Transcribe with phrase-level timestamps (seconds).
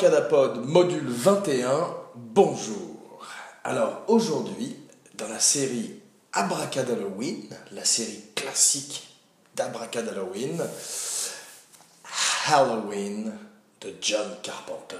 [0.00, 3.20] Abracadapod module 21, bonjour.
[3.64, 4.74] Alors aujourd'hui,
[5.12, 6.00] dans la série
[6.32, 9.08] Abracadalloween, la série classique
[9.54, 10.58] d'Abracadalloween,
[12.46, 13.30] Halloween
[13.82, 14.96] de John Carpenter.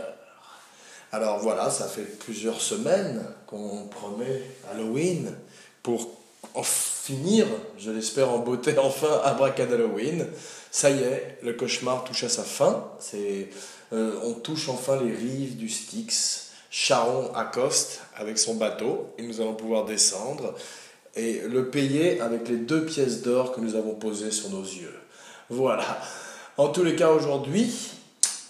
[1.12, 5.34] Alors voilà, ça fait plusieurs semaines qu'on promet Halloween
[5.82, 6.10] pour
[6.52, 7.46] en finir,
[7.78, 10.26] je l'espère en beauté, enfin Abracadalloween.
[10.70, 12.84] Ça y est, le cauchemar touche à sa fin.
[12.98, 13.48] C'est
[13.92, 16.48] euh, on touche enfin les rives du Styx.
[16.70, 20.54] Charon accoste avec son bateau et nous allons pouvoir descendre
[21.16, 24.94] et le payer avec les deux pièces d'or que nous avons posées sur nos yeux.
[25.48, 26.00] Voilà.
[26.56, 27.90] En tous les cas, aujourd'hui,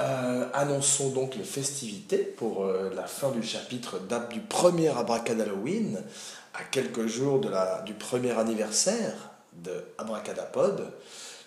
[0.01, 6.03] euh, annonçons donc les festivités pour euh, la fin du chapitre date du premier Abracadalloween,
[6.55, 10.93] à quelques jours de la, du premier anniversaire de Abracadapod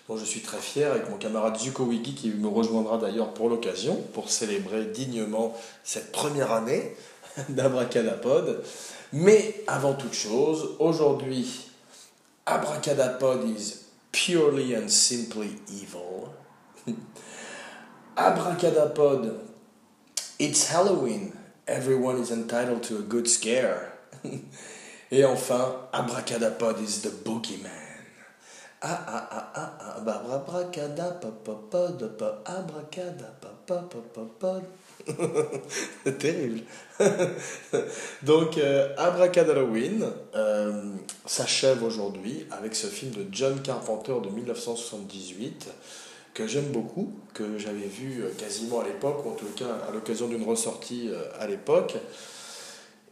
[0.08, 3.48] dont je suis très fier avec mon camarade Zuko Wiki qui me rejoindra d'ailleurs pour
[3.48, 6.94] l'occasion pour célébrer dignement cette première année
[7.48, 8.62] d'Abracadapod.
[9.12, 11.70] Mais avant toute chose, aujourd'hui,
[12.46, 16.28] Abracadapod is purely and simply evil.
[18.16, 19.38] Abracadapod,
[20.38, 21.32] it's Halloween.
[21.66, 23.92] Everyone is entitled to a good scare.
[25.10, 27.83] Et enfin, Abracadapod is the boogeyman.
[28.86, 29.96] Ah ah ah ah ah
[30.34, 34.62] abracadapod abracadapod
[36.04, 36.60] C'est terrible.
[38.22, 40.92] Donc euh, Abracadalloween euh,
[41.24, 45.70] s'achève aujourd'hui avec ce film de John Carpenter de 1978
[46.34, 49.92] que j'aime beaucoup, que j'avais vu euh, quasiment à l'époque, ou en tout cas à
[49.92, 51.94] l'occasion d'une ressortie euh, à l'époque,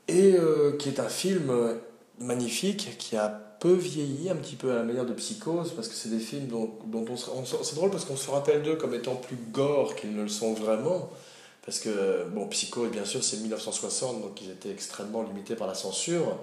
[0.09, 0.37] et
[0.79, 1.79] qui est un film
[2.19, 5.95] magnifique qui a peu vieilli, un petit peu à la manière de Psychose, parce que
[5.95, 9.15] c'est des films dont, on, se, C'est drôle parce qu'on se rappelle d'eux comme étant
[9.15, 11.11] plus gore qu'ils ne le sont vraiment.
[11.65, 15.75] Parce que, bon, Psychose, bien sûr, c'est 1960, donc ils étaient extrêmement limités par la
[15.75, 16.39] censure.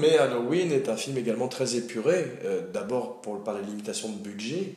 [0.00, 4.74] Mais Halloween est un film également très épuré, euh, d'abord par les limitations de budget,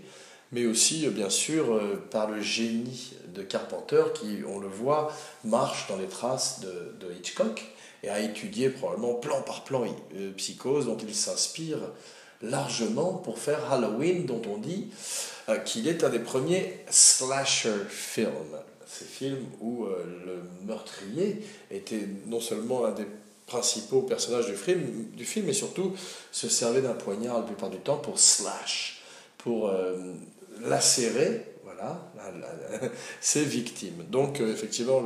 [0.51, 5.13] mais aussi, euh, bien sûr, euh, par le génie de Carpenter qui, on le voit,
[5.43, 7.65] marche dans les traces de, Hitchcock
[8.03, 9.83] et a étudié probablement plan par plan
[10.15, 11.79] euh, Psychose, dont il s'inspire
[12.41, 14.88] largement pour faire Halloween, dont on dit
[15.49, 18.31] euh, qu'il est un des premiers slasher films.
[18.88, 23.05] Ces films où le meurtrier était non seulement un des
[23.45, 24.81] principaux personnages du film,
[25.13, 25.93] du film mais surtout
[26.31, 29.03] se servait d'un poignard la plupart du temps pour slash,
[29.38, 29.71] pour
[30.61, 31.49] lacérer
[33.21, 34.05] ses victimes.
[34.09, 35.01] Donc, euh, effectivement,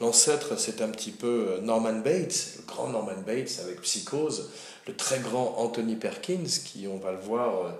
[0.00, 4.50] l'ancêtre, c'est un petit peu euh, Norman Bates, le grand Norman Bates avec Psychose,
[4.86, 7.70] le très grand Anthony Perkins, qui, on va le voir, euh,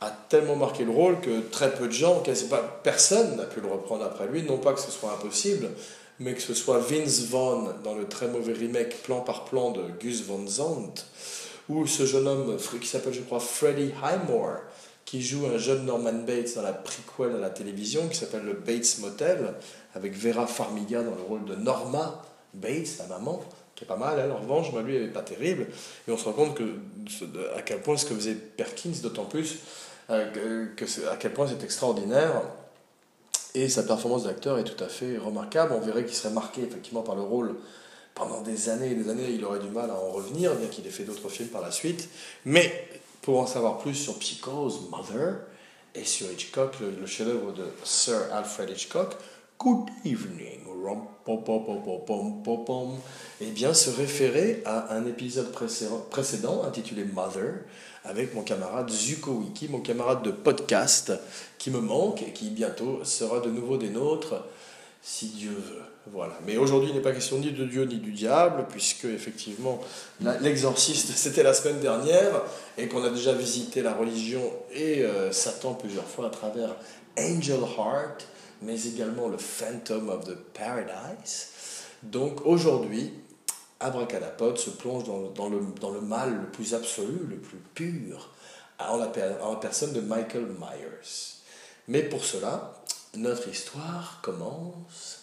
[0.00, 3.60] a tellement marqué le rôle que très peu de gens, quasi pas personne n'a pu
[3.60, 5.70] le reprendre après lui, non pas que ce soit impossible,
[6.18, 9.82] mais que ce soit Vince Vaughn dans le très mauvais remake plan par plan de
[9.98, 11.06] Gus Van Zandt,
[11.68, 14.58] ou ce jeune homme qui s'appelle, je crois, Freddie Highmore,
[15.06, 18.54] qui joue un jeune Norman Bates dans la prequel à la télévision qui s'appelle le
[18.54, 19.54] Bates Motel,
[19.94, 22.22] avec Vera Farmiga dans le rôle de Norma
[22.52, 23.40] Bates, la maman,
[23.76, 25.68] qui est pas mal, elle, en revanche, mais lui, elle n'est pas terrible.
[26.08, 26.64] Et on se rend compte que,
[27.56, 29.58] à quel point ce que faisait Perkins, d'autant plus
[30.10, 32.42] euh, que, à quel point c'est extraordinaire.
[33.54, 35.72] Et sa performance d'acteur est tout à fait remarquable.
[35.72, 37.54] On verrait qu'il serait marqué effectivement par le rôle
[38.14, 39.30] pendant des années et des années.
[39.30, 41.70] Il aurait du mal à en revenir, bien qu'il ait fait d'autres films par la
[41.70, 42.08] suite.
[42.44, 42.88] Mais
[43.26, 45.38] pour en savoir plus sur Psychose, Mother,
[45.96, 49.16] et sur Hitchcock, le, chef-d'œuvre de Sir Alfred Hitchcock,
[49.58, 50.60] Good evening,
[53.40, 55.50] et bien se référer à un épisode
[56.08, 57.64] précédent intitulé Mother
[58.04, 61.12] avec mon camarade Zuko Wiki, mon camarade de podcast
[61.58, 64.36] qui me manque et qui bientôt sera de nouveau des nôtres
[65.08, 65.84] si Dieu veut.
[66.10, 66.34] Voilà.
[66.44, 69.80] Mais aujourd'hui, il n'est pas question ni de Dieu ni du diable, puisque effectivement,
[70.40, 72.42] l'exorciste, c'était la semaine dernière,
[72.76, 74.42] et qu'on a déjà visité la religion
[74.72, 76.74] et euh, Satan plusieurs fois à travers
[77.16, 78.26] Angel Heart,
[78.62, 81.50] mais également le Phantom of the Paradise.
[82.02, 83.12] Donc aujourd'hui,
[83.78, 88.30] Abracadapod se plonge dans, le, mal le plus absolu, le plus pur,
[88.80, 89.06] en la
[89.60, 91.36] personne de Michael Myers.
[91.86, 92.74] Mais pour cela,
[93.16, 95.22] notre histoire commence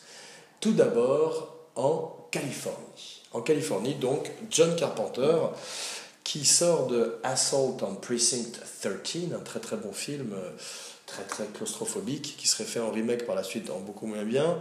[0.60, 3.24] tout d'abord en Californie.
[3.32, 5.38] En Californie, donc, John Carpenter,
[6.24, 10.52] qui sort de Assault on Precinct 13, un très très bon film, euh,
[11.06, 14.58] très très claustrophobique, qui serait fait en remake par la suite en beaucoup moins bien,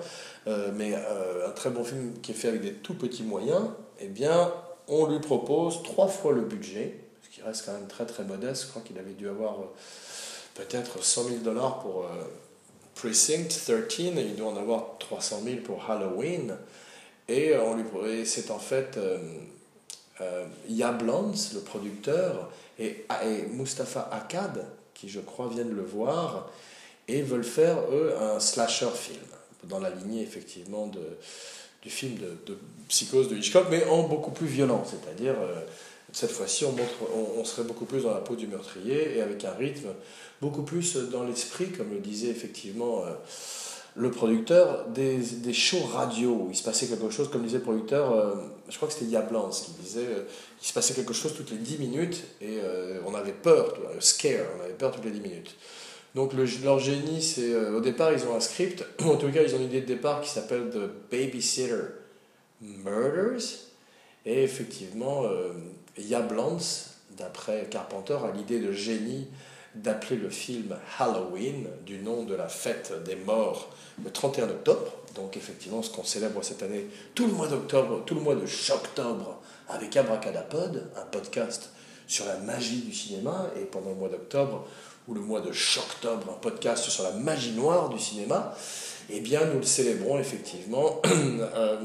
[0.46, 3.62] euh, mais euh, un très bon film qui est fait avec des tout petits moyens,
[4.00, 4.52] eh bien,
[4.88, 8.64] on lui propose trois fois le budget, ce qui reste quand même très très modeste.
[8.64, 9.58] Je crois qu'il avait dû avoir
[10.54, 12.06] peut-être 100 000 dollars pour
[13.02, 16.54] Precinct 13, et il doit en avoir 300 000 pour Halloween.
[17.28, 24.64] Et, on lui, c'est en fait euh, Yablans, le producteur, et, et Mustapha Akkad,
[24.94, 26.48] qui je crois viennent le voir,
[27.08, 29.18] et veulent faire, eux, un slasher film,
[29.64, 31.18] dans la lignée effectivement de,
[31.82, 32.56] du film de,
[32.86, 35.60] Psychose de Hitchcock, mais en beaucoup plus violent, c'est-à-dire euh,
[36.12, 36.94] cette fois-ci on, montre,
[37.36, 39.88] on, serait beaucoup plus dans la peau du meurtrier et avec un rythme
[40.40, 43.12] beaucoup plus dans l'esprit, comme le disait effectivement euh,
[43.94, 48.12] le producteur, des, des, shows radio il se passait quelque chose, comme disait le producteur,
[48.12, 48.34] euh,
[48.68, 50.06] je crois que c'était Yablans qui disait,
[50.62, 52.58] il se passait quelque chose toutes les 10 minutes et
[53.06, 55.56] on avait peur, scare, on avait peur toutes les 10 minutes.
[56.14, 59.54] Donc le, leur génie, c'est au départ ils ont un script, en tout cas ils
[59.54, 61.82] ont une idée de départ qui s'appelle The Babysitter
[62.62, 63.72] Murders.
[64.24, 65.52] Et effectivement, euh,
[65.98, 66.58] Yablans,
[67.16, 69.28] d'après Carpenter, a l'idée de génie
[69.74, 73.70] d'appeler le film Halloween, du nom de la fête des morts,
[74.02, 74.92] le 31 octobre.
[75.14, 78.44] Donc effectivement, ce qu'on célèbre cette année, tout le mois d'octobre, tout le mois de
[78.72, 81.70] octobre avec Abracadapod, un podcast
[82.06, 84.66] sur la magie du cinéma, et pendant le mois d'octobre,
[85.08, 88.54] ou le mois de octobre, un podcast sur la magie noire du cinéma,
[89.10, 91.78] eh bien nous le célébrons effectivement euh,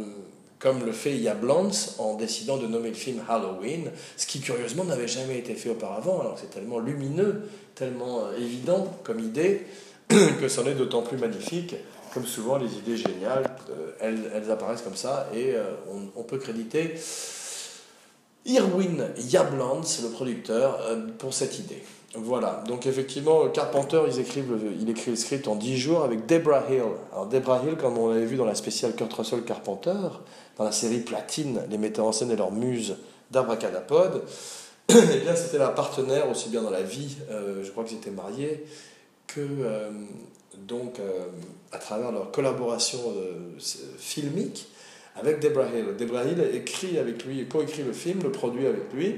[0.59, 5.07] comme le fait Yablans en décidant de nommer le film Halloween, ce qui curieusement n'avait
[5.07, 6.19] jamais été fait auparavant.
[6.21, 7.43] Alors c'est tellement lumineux,
[7.75, 9.67] tellement euh, évident comme idée,
[10.09, 11.75] que c'en est d'autant plus magnifique.
[12.13, 16.23] Comme souvent, les idées géniales, euh, elles, elles, apparaissent comme ça, et euh, on, on,
[16.23, 16.95] peut créditer
[18.45, 20.79] Irwin Yablans, le producteur,
[21.19, 21.83] pour cette idée.
[22.15, 26.63] Voilà, donc effectivement, Carpenter, ils écrivent il écrit le script en 10 jours avec Debra
[26.69, 26.81] Hill.
[27.11, 29.91] Alors Debra Hill, comme on l'avait vu dans la spéciale Kurt Russell Carpenter,
[30.57, 32.97] dans la série Platine, les metteurs en scène et leurs muses
[33.31, 34.23] d'Abracadapod,
[34.89, 38.09] eh bien c'était la partenaire aussi bien dans la vie, euh, je crois qu'ils étaient
[38.09, 38.65] mariés,
[39.27, 39.89] que euh,
[40.57, 41.25] donc euh,
[41.71, 42.99] à travers leur collaboration
[43.97, 44.67] filmique
[45.19, 45.95] avec Debra Hill.
[45.97, 49.15] Debra Hill écrit avec lui, co-écrit le film, le produit avec lui.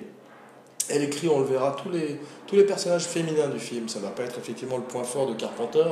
[0.89, 3.88] Elle écrit, on le verra, tous les, tous les personnages féminins du film.
[3.88, 5.86] Ça ne va pas être effectivement le point fort de Carpenter,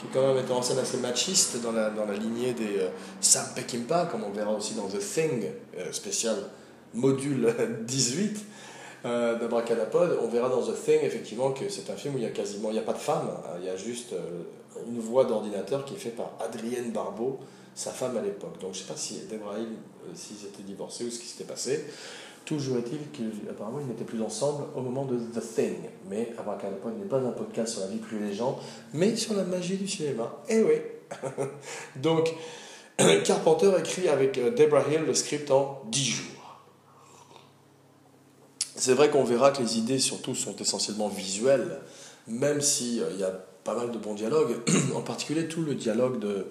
[0.00, 2.88] qui quand même en scène assez machiste dans la, dans la lignée des euh,
[3.20, 5.44] Sam Peckinpah, comme on verra aussi dans The Thing,
[5.76, 6.36] euh, spécial
[6.94, 7.54] module
[7.86, 8.44] 18
[9.04, 10.18] euh, d'Abracadapod.
[10.22, 12.70] On verra dans The Thing, effectivement, que c'est un film où il y a quasiment,
[12.70, 13.56] il a pas de femme, hein.
[13.60, 14.42] il y a juste euh,
[14.88, 17.40] une voix d'ordinateur qui est faite par Adrienne Barbeau,
[17.74, 18.58] sa femme à l'époque.
[18.60, 19.68] Donc je ne sais pas si Deborah Hill,
[20.14, 21.84] s'ils étaient divorcés ou ce qui s'était passé.
[22.44, 25.76] Toujours est-il qu'apparemment ils n'étaient plus ensemble au moment de The Thing.
[26.08, 28.58] Mais Abracadapod n'est pas un podcast sur la vie privée des gens,
[28.92, 30.42] mais sur la magie du cinéma.
[30.48, 30.74] Eh oui
[31.96, 32.34] Donc,
[33.24, 36.60] Carpenter écrit avec euh, Deborah Hill le script en 10 jours.
[38.76, 41.80] C'est vrai qu'on verra que les idées, surtout, sont essentiellement visuelles,
[42.26, 43.30] même s'il euh, y a
[43.64, 44.56] pas mal de bons dialogues,
[44.94, 46.46] en particulier tout le dialogue de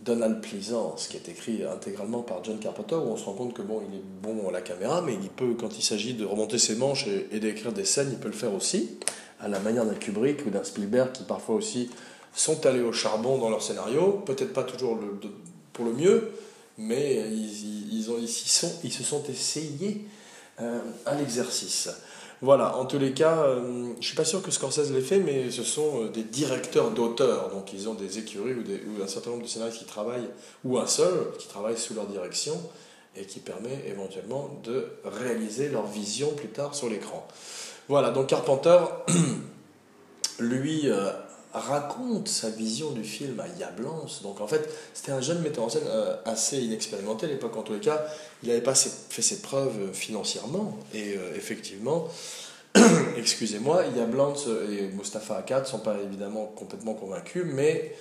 [0.00, 3.62] Donald Pleasance, qui est écrit intégralement par John Carpenter, où on se rend compte que
[3.62, 6.58] bon, il est bon à la caméra, mais il peut, quand il s'agit de remonter
[6.58, 8.98] ses manches et, d'écrire des scènes, il peut le faire aussi,
[9.40, 11.90] à la manière d'un Kubrick ou d'un Spielberg, qui parfois aussi
[12.32, 14.98] sont allés au charbon dans leur scénario, peut-être pas toujours
[15.72, 16.32] pour le mieux,
[16.78, 18.28] mais ils, ils, ont, ils,
[18.92, 20.04] se sont essayés
[21.06, 21.90] à l'exercice.
[22.40, 25.18] Voilà, en tous les cas, euh, je ne suis pas sûr que Scorsese l'ait fait,
[25.18, 29.30] mais ce sont euh, des directeurs d'auteurs, donc ils ont des écuries ou, un certain
[29.30, 30.28] nombre de scénaristes qui travaillent,
[30.64, 32.54] ou un seul, qui travaille sous leur direction,
[33.16, 37.26] et qui permet éventuellement de réaliser leur vision plus tard sur l'écran.
[37.88, 38.78] Voilà, donc Carpenter,
[40.38, 41.10] lui, euh,
[41.52, 44.22] raconte sa vision du film à Yablance.
[44.22, 45.88] Donc en fait, c'était un jeune metteur en scène
[46.24, 47.56] assez inexpérimenté à l'époque.
[47.56, 48.04] En tous les cas,
[48.42, 50.76] il n'avait pas fait ses preuves financièrement.
[50.94, 52.08] Et euh, effectivement,
[53.16, 57.94] excusez-moi, Yablance et Mustafa Akkad ne sont pas évidemment complètement convaincus, mais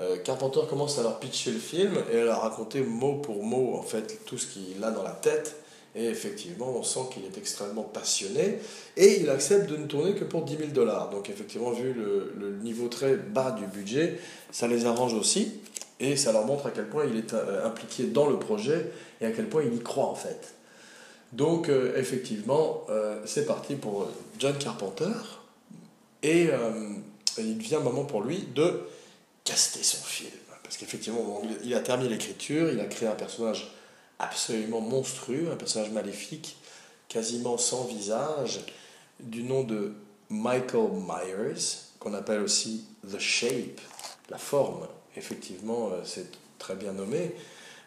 [0.00, 3.76] euh, Carpenter commence à leur pitcher le film et à leur raconter mot pour mot
[3.76, 5.56] en fait tout ce qu'il a dans la tête.
[5.98, 8.58] Et effectivement, on sent qu'il est extrêmement passionné.
[8.96, 11.10] Et il accepte de ne tourner que pour 10 000 dollars.
[11.10, 14.20] Donc effectivement, vu le, niveau très bas du budget,
[14.52, 15.54] ça les arrange aussi.
[15.98, 19.26] Et ça leur montre à quel point il est euh, impliqué dans le projet et
[19.26, 20.54] à quel point il y croit en fait.
[21.32, 25.12] Donc euh, effectivement, euh, c'est parti pour John Carpenter.
[26.22, 26.48] Et
[27.38, 28.80] il vient un moment pour lui de
[29.44, 30.32] caster son film.
[30.64, 33.72] Parce qu'effectivement, il a terminé l'écriture, il a créé un personnage
[34.18, 36.56] absolument monstrueux, un personnage maléfique,
[37.08, 38.60] quasiment sans visage,
[39.20, 39.94] du nom de
[40.30, 43.80] Michael Myers, qu'on appelle aussi The Shape,
[44.30, 44.86] la forme.
[45.16, 47.34] Effectivement, euh, c'est très bien nommé,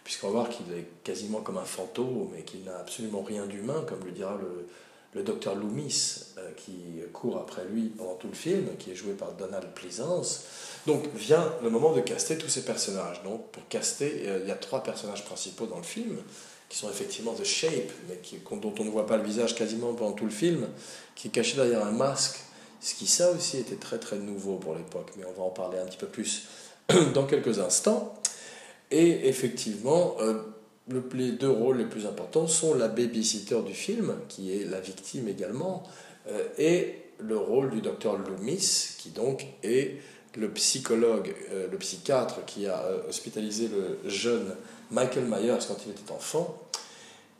[0.04, 3.86] puisqu'on va voir qu'il est quasiment comme un fantôme et qu'il n'a absolument rien d'humain,
[3.88, 4.68] comme le dira le,
[5.13, 9.13] le docteur Loomis, euh, qui court après lui pendant tout le film, qui est joué
[9.13, 10.44] par Donald Pleasance.
[10.88, 13.22] Donc vient le moment de caster tous ces personnages.
[13.24, 16.18] Donc pour caster, il y a trois personnages principaux dans le film,
[16.72, 19.94] qui sont effectivement The Shape, mais qui, dont on ne voit pas le visage quasiment
[19.94, 20.70] pendant tout le film,
[21.15, 22.39] qui est caché derrière un masque,
[22.80, 25.77] ce qui ça aussi était très très nouveau pour l'époque, mais on va en parler
[25.80, 26.48] un petit peu plus
[27.13, 28.15] dans quelques instants.
[28.89, 30.41] Et effectivement, euh,
[30.92, 34.80] le, les deux rôles les plus importants sont la babysitter du film, qui est la
[34.80, 35.84] victime également,
[36.28, 39.98] euh, et le rôle du docteur Loomis, qui donc est
[40.36, 44.56] le psychologue, euh, le psychiatre qui a hospitalisé le jeune
[44.92, 46.58] Michael Myers quand il était enfant,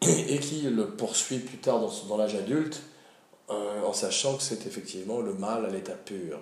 [0.02, 2.82] et qui le poursuit plus tard dans, dans l'âge adulte,
[3.50, 6.40] en sachant que c'est effectivement le mal à l'état pur.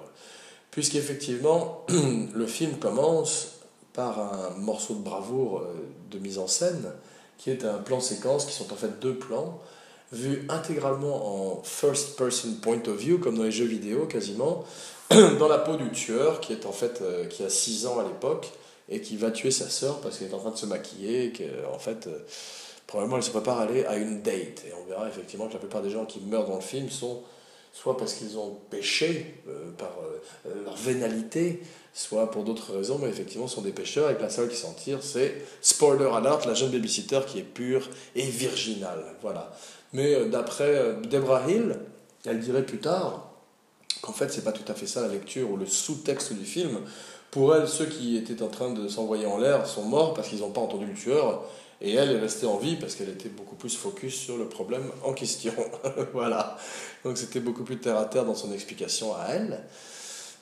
[0.69, 1.85] Puisqu'effectivement,
[2.33, 3.58] le film commence
[3.93, 5.73] par un morceau de bravoure euh,
[6.11, 6.91] de mise en scène,
[7.37, 9.59] qui est un plan séquence, qui sont en fait deux plans,
[10.11, 14.63] vus intégralement en first person point of view, comme dans les jeux vidéo quasiment,
[15.09, 18.03] dans la peau du tueur, qui est en fait, euh, qui a 6 ans à
[18.03, 18.51] l'époque,
[18.91, 21.33] et qui va tuer sa sœur parce qu'elle est en train de se maquiller, et
[21.33, 22.19] qu'en fait, euh,
[22.87, 24.63] probablement elle se prépare à aller à une date.
[24.67, 27.21] Et on verra effectivement que la plupart des gens qui meurent dans le film sont
[27.71, 29.35] soit parce qu'ils ont péché
[29.77, 29.91] par
[30.65, 31.61] leur vénalité,
[31.93, 34.99] soit pour d'autres raisons, mais effectivement, sont des pêcheurs, et la seule qui s'en tire,
[35.01, 39.03] c'est, spoiler alert, la jeune babysitter qui est pure et virginale.
[39.21, 39.51] Voilà.
[39.93, 41.79] Mais euh, d'après euh, Deborah Hill,
[42.25, 43.31] elle dirait plus tard
[44.01, 46.79] qu'en fait, c'est pas tout à fait ça la lecture ou le sous-texte du film.
[47.31, 50.39] Pour elle, ceux qui étaient en train de s'envoyer en l'air sont morts parce qu'ils
[50.39, 51.43] n'ont pas entendu le tueur,
[51.81, 54.83] et elle est restée en vie parce qu'elle était beaucoup plus focus sur le problème
[55.03, 55.53] en question.
[56.13, 56.57] voilà.
[57.03, 59.63] Donc c'était beaucoup plus terre à terre dans son explication à elle.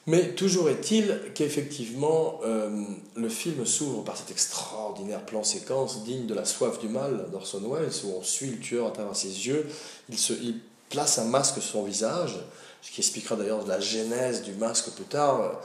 [0.10, 2.70] Mais toujours est-il qu'effectivement, euh,
[3.16, 7.62] le film s'ouvre par cet extraordinaire plan séquence digne de La soif du mal d'Orson
[7.70, 9.68] Welles, où on suit le tueur à travers ses yeux.
[10.08, 12.40] Il, se, il place un masque sur son visage,
[12.82, 15.60] ce qui expliquera d'ailleurs la genèse du masque plus tard.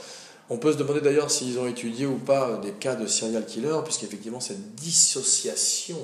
[0.50, 3.78] On peut se demander d'ailleurs s'ils ont étudié ou pas des cas de serial killer,
[3.84, 5.98] puisqu'effectivement, cette dissociation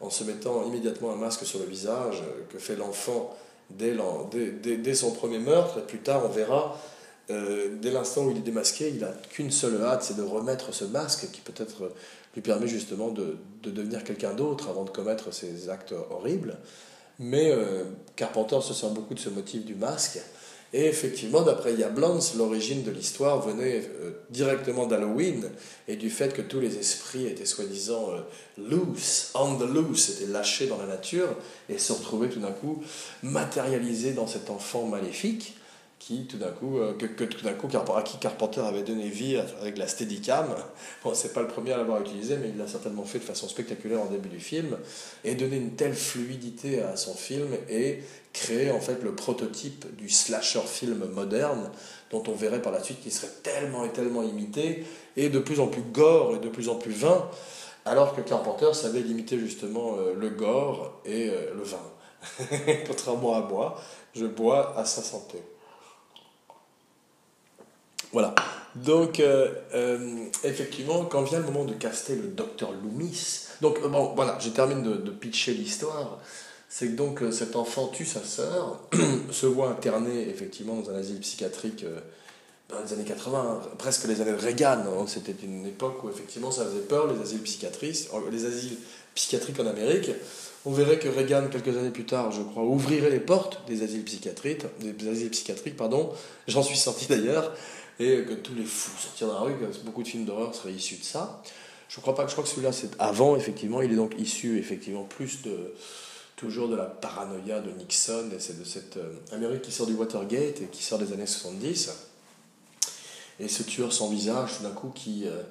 [0.00, 3.36] en se mettant immédiatement un masque sur le visage que fait l'enfant
[3.70, 3.96] dès,
[4.62, 6.78] dès, dès, son premier meurtre, et plus tard on verra
[7.32, 10.72] euh, dès l'instant où il est démasqué, il n'a qu'une seule hâte, c'est de remettre
[10.72, 11.92] ce masque qui peut-être
[12.34, 16.58] lui permet justement de, de devenir quelqu'un d'autre avant de commettre ces actes horribles.
[17.18, 17.84] Mais euh,
[18.16, 20.18] Carpenter se sert beaucoup de ce motif du masque.
[20.74, 25.50] Et effectivement, d'après Yablans, l'origine de l'histoire venait euh, directement d'Halloween
[25.86, 28.08] et du fait que tous les esprits étaient soi-disant
[28.56, 31.28] loose, on the loose, étaient lâchés dans la nature
[31.68, 32.82] et se retrouvaient tout d'un coup
[33.22, 35.56] matérialisés dans cet enfant maléfique
[36.06, 39.36] qui tout d'un coup, euh, que, tout d'un coup, à qui Carpenter avait donné vie
[39.60, 40.46] avec la Steadicam.
[41.04, 43.48] Bon, c'est pas le premier à l'avoir utilisé, mais il l'a certainement fait de façon
[43.48, 44.76] spectaculaire en début du film,
[45.24, 48.00] et donné une telle fluidité à son film et
[48.32, 51.70] créé en fait le prototype du slasher film moderne,
[52.10, 54.84] dont on verrait par la suite qu'il serait tellement et tellement imité,
[55.16, 57.28] et de plus en plus gore et de plus en plus vain,
[57.84, 62.74] alors que Carpenter savait limiter justement euh, le gore et euh, le vin.
[62.88, 63.80] Contrairement à moi,
[64.14, 65.38] je bois à sa santé.
[68.12, 68.34] Voilà.
[68.74, 73.88] Donc, euh, euh, effectivement, quand vient le moment de caster le docteur Loomis, donc, euh,
[73.88, 76.18] bon, voilà, je termine de, pitcher l'histoire.
[76.68, 78.80] C'est que donc cet enfant tue sa sœur,
[79.30, 81.84] se voit interné effectivement dans un asile psychiatrique
[82.70, 84.78] dans les années 80, presque les années Reagan.
[84.78, 85.04] Hein.
[85.06, 88.78] C'était une époque où effectivement ça faisait peur, les asiles psychiatriques, les asiles
[89.14, 90.12] psychiatriques en Amérique.
[90.64, 94.04] On verrait que Reagan, quelques années plus tard, je crois, ouvrirait les portes des asiles
[94.04, 96.10] psychiatriques, des asiles psychiatriques, pardon.
[96.48, 97.52] J'en suis sorti d'ailleurs
[98.00, 100.96] et que tous les fous sortir dans la rue, beaucoup de films d'horreur seraient issus
[100.96, 101.42] de ça.
[101.88, 105.04] Je crois pas je crois que celui-là c'est avant effectivement, il est donc issu effectivement
[105.04, 105.74] plus de
[106.36, 109.94] toujours de la paranoïa de Nixon et c'est de cette euh, Amérique qui sort du
[109.94, 111.92] Watergate et qui sort des années 70.
[113.38, 115.42] Et ce tueur sans visage tout d'un coup qui euh,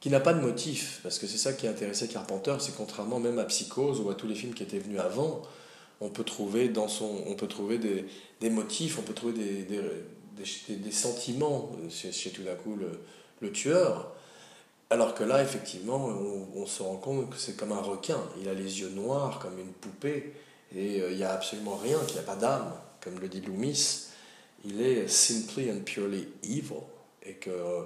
[0.00, 3.20] qui n'a pas de motif parce que c'est ça qui a intéressé Carpenter, c'est contrairement
[3.20, 5.42] même à Psychose ou à tous les films qui étaient venus avant,
[6.00, 8.06] on peut trouver dans son on peut trouver des,
[8.40, 9.80] des motifs, on peut trouver des
[10.36, 12.76] des, sentiments chez, chez, tout d'un coup
[13.40, 14.12] le, tueur.
[14.90, 16.06] Alors que là, effectivement,
[16.54, 18.18] on, se rend compte que c'est comme un requin.
[18.40, 20.34] Il a les yeux noirs comme une poupée
[20.74, 23.40] et euh, il n'y a absolument rien, qu'il n'y a pas d'âme, comme le dit
[23.40, 24.08] Loomis.
[24.64, 26.82] Il est simply and purely evil
[27.24, 27.82] et que euh,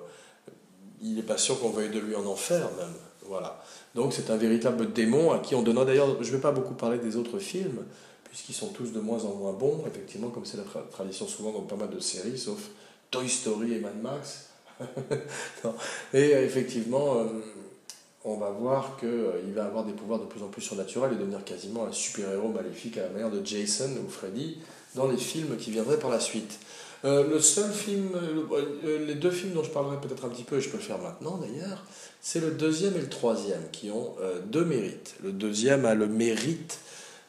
[1.03, 2.95] il n'est pas sûr qu'on veuille de lui en enfer même.
[3.27, 3.63] Voilà.
[3.95, 6.75] Donc c'est un véritable démon à qui on donnera d'ailleurs, je ne vais pas beaucoup
[6.75, 7.85] parler des autres films,
[8.31, 11.63] puisqu'ils sont tous de moins en moins bons, effectivement, comme c'est la tradition souvent dans
[11.63, 12.71] pas mal de séries, sauf
[13.11, 14.47] Toy Story et Mad Max.
[16.15, 17.25] et euh, effectivement, euh,
[18.25, 21.17] on va voir qu'il euh, va avoir des pouvoirs de plus en plus surnaturels et
[21.17, 24.59] devenir quasiment un super-héros maléfique à la manière de Jason ou Freddy
[24.95, 26.59] dans les films qui viendraient par la suite.
[27.03, 28.11] Le seul film,
[28.85, 30.99] les deux films dont je parlerai peut-être un petit peu, et je peux le faire
[30.99, 31.87] maintenant d'ailleurs,
[32.21, 35.15] c'est le deuxième et le troisième qui ont deux mérites.
[35.23, 36.79] Le deuxième a le mérite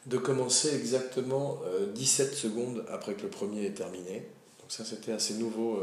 [0.08, 1.60] de commencer exactement
[1.94, 4.28] 17 secondes après que le premier est terminé.
[4.60, 5.80] Donc ça c'était assez nouveau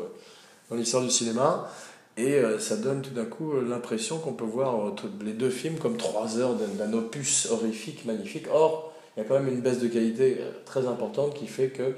[0.69, 1.71] dans l'histoire du cinéma.
[2.17, 4.93] Et ça donne tout d'un coup l'impression qu'on peut voir
[5.25, 8.47] les deux films comme trois heures d'un opus horrifique, magnifique.
[8.53, 11.71] Or, il y a quand même une baisse de qualité euh, très importante qui fait
[11.71, 11.95] que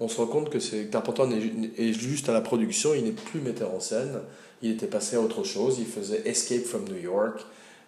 [0.00, 1.22] on se rend compte que c'est Carpenter
[1.76, 4.18] est juste à la production, il n'est plus metteur en scène,
[4.60, 7.44] il était passé à autre chose, il faisait Escape from New York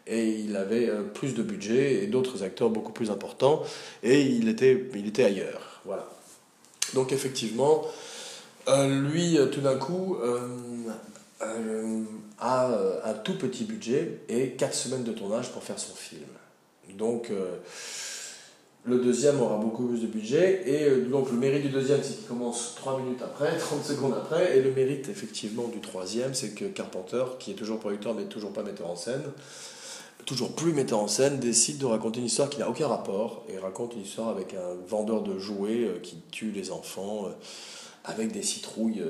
[0.07, 3.62] et il avait euh, plus de budget et d'autres acteurs beaucoup plus importants
[4.02, 5.80] et il était, il était ailleurs.
[5.85, 6.09] Voilà.
[6.95, 7.85] Donc effectivement,
[8.69, 10.16] euh, lui, tout d'un coup,
[12.38, 12.69] a
[13.04, 16.26] un tout petit budget et 4 semaines de tournage pour faire son film.
[16.97, 17.30] Donc
[18.85, 20.62] le deuxième aura beaucoup plus de budget.
[20.66, 24.14] Et euh, donc le mérite du deuxième, c'est qu'il commence 3 minutes après, 30 secondes
[24.14, 24.57] après.
[24.57, 28.52] Et le mérite effectivement du troisième, c'est que Carpenter, qui est toujours producteur mais toujours
[28.52, 29.23] pas metteur en scène,
[30.27, 33.45] toujours plus metteur en scène, décide de raconter une histoire qui n'a aucun rapport.
[33.49, 37.31] Et raconte une histoire avec un vendeur de jouets euh, qui tue les enfants euh,
[38.05, 39.05] avec des citrouilles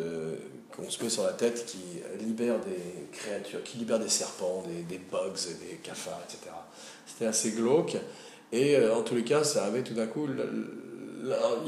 [0.74, 1.78] qu'on se met sur la tête qui
[2.18, 6.50] libèrent des créatures, qui libèrent des serpents, des, des bugs, des cafards, etc.
[7.06, 7.96] C'était assez glauque.
[8.52, 10.26] Et euh, en tous les cas, ça avait tout d'un coup.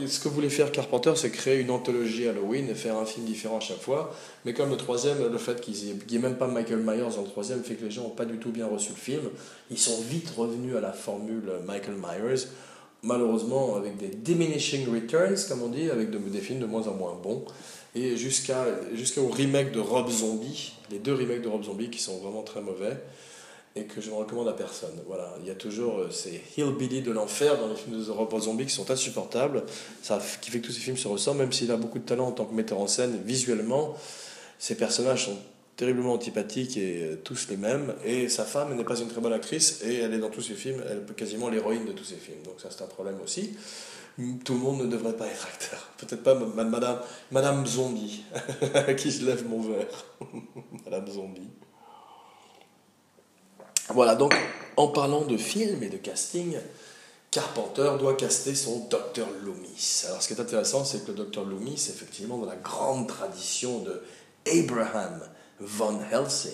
[0.07, 3.59] Ce que voulait faire Carpenter, c'est créer une anthologie Halloween et faire un film différent
[3.59, 4.15] à chaque fois.
[4.45, 7.29] Mais comme le troisième, le fait qu'il n'y ait même pas Michael Myers dans le
[7.29, 9.23] troisième fait que les gens n'ont pas du tout bien reçu le film.
[9.71, 12.47] Ils sont vite revenus à la formule Michael Myers,
[13.03, 17.19] malheureusement avec des diminishing returns, comme on dit, avec des films de moins en moins
[17.23, 17.45] bons.
[17.95, 22.43] Et jusqu'au remake de Rob Zombie, les deux remakes de Rob Zombie qui sont vraiment
[22.43, 22.97] très mauvais
[23.75, 24.99] et que je ne recommande à personne.
[25.07, 28.39] Voilà, il y a toujours euh, ces hillbilly de l'enfer dans les films de Rob
[28.39, 29.65] Zombie qui sont insupportables,
[30.03, 32.27] ça qui fait que tous ces films se ressemblent, même s'il a beaucoup de talent
[32.27, 33.97] en tant que metteur en scène visuellement,
[34.59, 35.39] ces personnages sont
[35.77, 39.33] terriblement antipathiques et euh, tous les mêmes, et sa femme n'est pas une très bonne
[39.33, 42.17] actrice, et elle est dans tous ses films, elle est quasiment l'héroïne de tous ses
[42.17, 43.57] films, donc ça c'est un problème aussi.
[44.45, 45.89] Tout le monde ne devrait pas être acteur.
[45.97, 48.23] Peut-être pas Madame, Madame Zombie,
[48.75, 50.05] à qui je lève mon verre.
[50.85, 51.49] Madame Zombie.
[53.89, 54.35] Voilà, donc
[54.77, 56.57] en parlant de film et de casting,
[57.31, 60.05] Carpenter doit caster son Dr Loomis.
[60.07, 63.81] Alors ce qui est intéressant, c'est que le Dr Loomis, effectivement dans la grande tradition
[63.81, 64.03] de
[64.47, 65.21] Abraham
[65.61, 66.53] Von Helsing.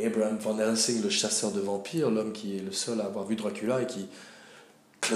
[0.00, 3.36] Abraham Von Helsing, le chasseur de vampires, l'homme qui est le seul à avoir vu
[3.36, 4.08] Dracula et qui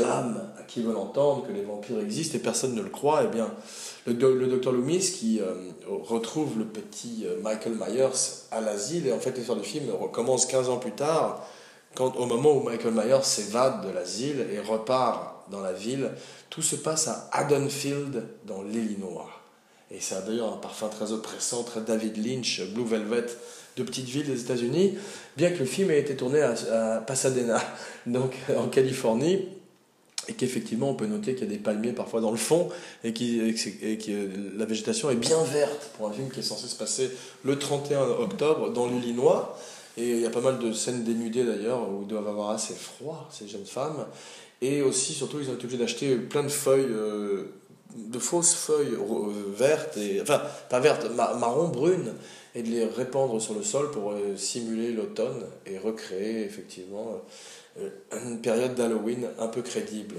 [0.01, 3.51] à qui veut l'entendre que les vampires existent et personne ne le croit, eh bien,
[4.07, 5.55] le, le docteur Loomis qui euh,
[5.87, 10.47] retrouve le petit euh, Michael Myers à l'asile, et en fait l'histoire du film recommence
[10.47, 11.47] 15 ans plus tard,
[11.95, 16.11] quand, au moment où Michael Myers s'évade de l'asile et repart dans la ville,
[16.49, 19.31] tout se passe à Haddonfield, dans l'Illinois.
[19.91, 23.27] Et ça a d'ailleurs un parfum très oppressant, très David Lynch, Blue Velvet,
[23.77, 24.97] de petites villes des États-Unis,
[25.37, 27.61] bien que le film ait été tourné à Pasadena,
[28.07, 29.49] donc en Californie,
[30.29, 32.69] et qu'effectivement on peut noter qu'il y a des palmiers parfois dans le fond
[33.03, 36.69] et, qui, et que la végétation est bien verte pour un film qui est censé
[36.69, 37.11] se passer
[37.45, 39.59] le 31 octobre dans l'Illinois.
[39.99, 42.75] Et il y a pas mal de scènes dénudées d'ailleurs où ils doivent avoir assez
[42.75, 44.07] froid, ces jeunes femmes.
[44.63, 47.53] Et aussi, surtout, ils ont été obligés d'acheter plein de feuilles, euh,
[47.97, 52.15] de fausses feuilles euh, vertes, et, enfin pas vertes, marron, brunes,
[52.55, 57.21] et de les répandre sur le sol pour euh, simuler l'automne et recréer effectivement
[58.27, 60.17] une période d'Halloween un peu crédible.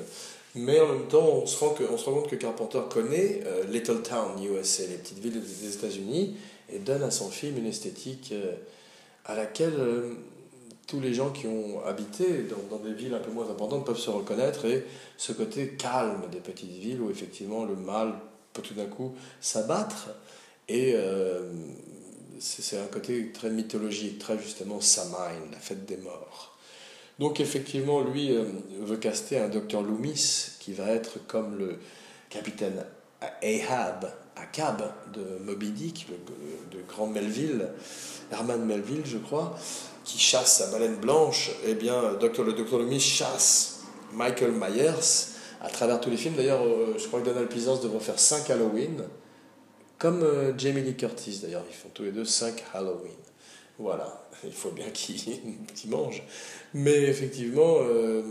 [0.55, 3.63] Mais en même temps, on se rend, que, se rend compte que Carpenter connaît euh,
[3.65, 6.37] Little Town, USA, les petites villes des États-Unis,
[6.71, 8.53] et donne à son film une esthétique euh,
[9.25, 9.73] à laquelle
[10.85, 13.97] tous les gens qui ont habité dans, dans, des villes un peu moins importantes peuvent
[13.97, 14.85] se reconnaître, et
[15.17, 18.13] ce côté calme des petites villes où effectivement le mal
[18.51, 20.09] peut tout d'un coup s'abattre,
[20.69, 20.95] et
[22.39, 26.57] c'est un côté très mythologique, très justement Samhain, la fête des morts.
[27.19, 28.45] Donc effectivement, lui euh,
[28.81, 31.77] veut caster un docteur Loomis qui va être comme le
[32.29, 32.83] capitaine
[33.21, 36.07] Ahab, Akab de Moby Dick,
[36.71, 37.69] de grand Melville,
[38.31, 39.57] Herman Melville, je crois,
[40.03, 41.51] qui chasse sa baleine blanche.
[41.65, 46.35] Eh bien, docteur, le docteur Loomis chasse Michael Myers à travers tous les films.
[46.35, 49.03] D'ailleurs, euh, je crois que Donald Pleasance devrait faire 5 Halloween,
[49.97, 53.11] comme euh, Jamie Lee Curtis d'ailleurs, ils font tous les deux 5 Halloween.
[53.83, 56.23] Voilà, il faut bien qu'il mange.
[56.73, 58.23] Mais effectivement, euh,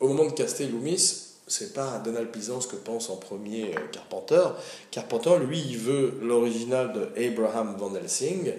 [0.00, 4.44] au moment de caster Loomis, c'est pas Donald Pleasance que pense en premier euh, Carpenter.
[4.90, 8.54] Carpenter, lui, il veut l'original de Abraham Van Helsing,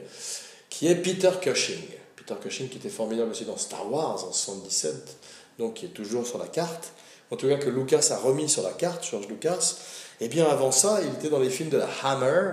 [0.70, 1.82] qui est Peter Cushing.
[2.16, 5.18] Peter Cushing qui était formidable aussi dans Star Wars en 77,
[5.58, 6.92] donc qui est toujours sur la carte.
[7.32, 9.78] En tout cas, que Lucas a remis sur la carte, George Lucas.
[10.20, 12.52] Et bien avant ça, il était dans les films de la Hammer,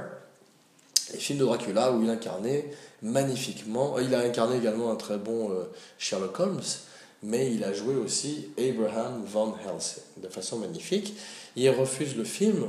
[1.12, 2.70] les films de Dracula où il incarnait
[3.02, 3.98] magnifiquement.
[3.98, 5.50] Il a incarné également un très bon
[5.98, 6.60] Sherlock Holmes,
[7.22, 11.14] mais il a joué aussi Abraham Van Helsing de façon magnifique.
[11.56, 12.66] Il refuse le film,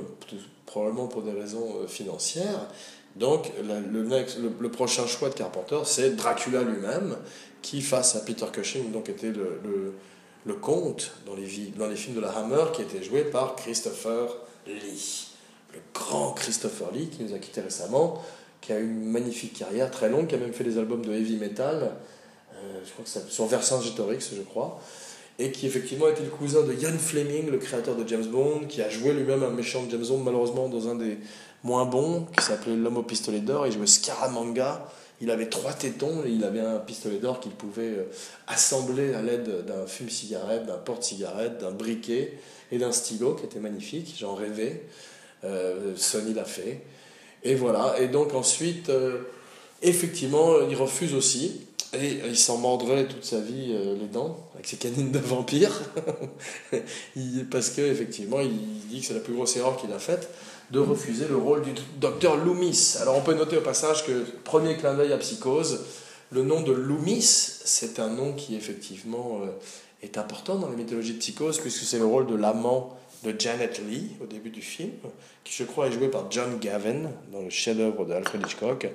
[0.66, 2.68] probablement pour des raisons financières.
[3.16, 4.02] Donc le,
[4.60, 7.18] le, prochain choix de Carpenter, c'est Dracula lui-même,
[7.62, 9.94] qui face à Peter Cushing, donc était le, le,
[10.46, 14.30] le comte dans les, dans les films de la Hammer, qui était joué par Christopher
[14.68, 15.28] Lee.
[15.74, 18.24] Le grand Christopher Lee, qui nous a quittés récemment,
[18.62, 21.14] qui a eu une magnifique carrière très longue, qui a même fait des albums de
[21.14, 21.92] heavy metal,
[22.56, 24.82] euh, je crois que c'est sur Vercingétorix, je crois,
[25.38, 28.82] et qui effectivement était le cousin de Ian Fleming, le créateur de James Bond, qui
[28.82, 31.18] a joué lui-même un méchant James Bond, malheureusement dans un des
[31.64, 34.86] moins bons, qui s'appelait L'homme au pistolet d'or, il jouait Scaramanga,
[35.22, 38.04] il avait trois tétons et il avait un pistolet d'or qu'il pouvait euh,
[38.48, 42.38] assembler à l'aide d'un fume-cigarette, d'un porte-cigarette, d'un briquet
[42.72, 44.84] et d'un stylo qui était magnifique, j'en rêvais,
[45.44, 46.82] euh, Sony l'a fait.
[47.44, 48.92] Et voilà, et donc ensuite,
[49.82, 51.62] effectivement, il refuse aussi,
[51.94, 55.72] et il s'en mordrait toute sa vie euh, les dents avec ses canines de vampire.
[57.52, 58.52] parce qu'effectivement, il
[58.90, 60.30] dit que c'est la plus grosse erreur qu'il a faite
[60.70, 62.98] de refuser le rôle du docteur Loomis.
[63.02, 65.80] Alors on peut noter au passage que, premier clin d'œil à Psychose,
[66.32, 69.48] le nom de Loomis, c'est un nom qui effectivement euh,
[70.04, 73.80] est important dans la mythologie de Psychose, puisque c'est le rôle de l'amant de Janet
[73.80, 74.92] Lee au début du film,
[75.44, 78.88] qui je crois est joué par John Gavin dans le chef-d'œuvre d'Alfred Hitchcock.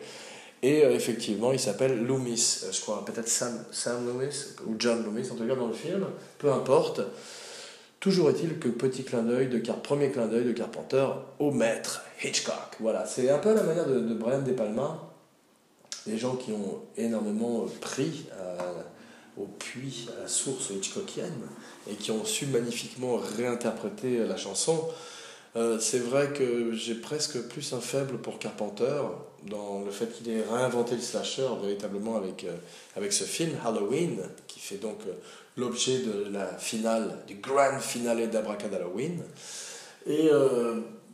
[0.62, 5.04] Et euh, effectivement, il s'appelle Loomis, euh, je crois, peut-être Sam, Sam Loomis ou John
[5.04, 6.06] Loomis, en tout cas dans le film,
[6.38, 7.02] peu importe.
[8.00, 11.06] Toujours est-il que petit clin d'œil, de premier clin d'œil de Carpenter
[11.38, 12.76] au maître Hitchcock.
[12.80, 15.10] Voilà, c'est un peu la manière de, de, Brian De Palma,
[16.06, 18.26] des gens qui ont énormément pris
[19.36, 21.48] au puits, à la source hitchcockienne,
[21.90, 24.88] et qui ont su magnifiquement réinterpréter la chanson.
[25.56, 29.02] Euh, c'est vrai que j'ai presque plus un faible pour Carpenter
[29.48, 32.56] dans le fait qu'il ait réinventé le slasher véritablement avec, euh,
[32.96, 34.18] avec ce film Halloween
[34.48, 35.12] qui fait donc euh,
[35.56, 39.22] l'objet de la finale, du grand finale d'Abracadalloween.
[40.06, 40.28] Et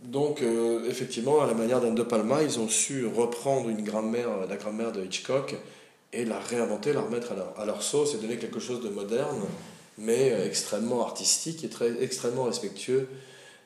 [0.03, 0.43] donc
[0.89, 4.91] effectivement à la manière d'Anne De Palma ils ont su reprendre une grammaire, la grammaire
[4.91, 5.55] de Hitchcock
[6.13, 8.89] et la réinventer, la remettre à leur, à leur sauce et donner quelque chose de
[8.89, 9.41] moderne
[10.01, 13.09] mais extrêmement artistique et très, extrêmement respectueux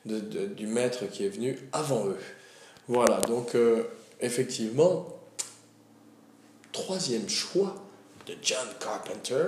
[0.05, 2.19] de, du maître qui est venu avant eux.
[2.87, 3.83] Voilà, donc euh,
[4.19, 5.07] effectivement,
[6.71, 7.75] troisième choix
[8.27, 9.45] de John Carpenter,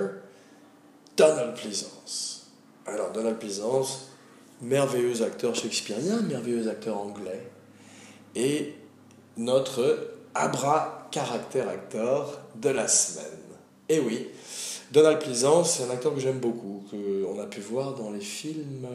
[1.16, 2.46] Donald Pleasance.
[2.86, 4.08] Alors Donald Pleasance,
[4.62, 7.48] merveilleux acteur shakespearien, merveilleux acteur anglais,
[8.34, 8.74] et
[9.36, 13.24] notre abra caractère acteur de la semaine.
[13.88, 14.28] Et oui,
[14.92, 18.86] Donald Pleasance, c'est un acteur que j'aime beaucoup, qu'on a pu voir dans les films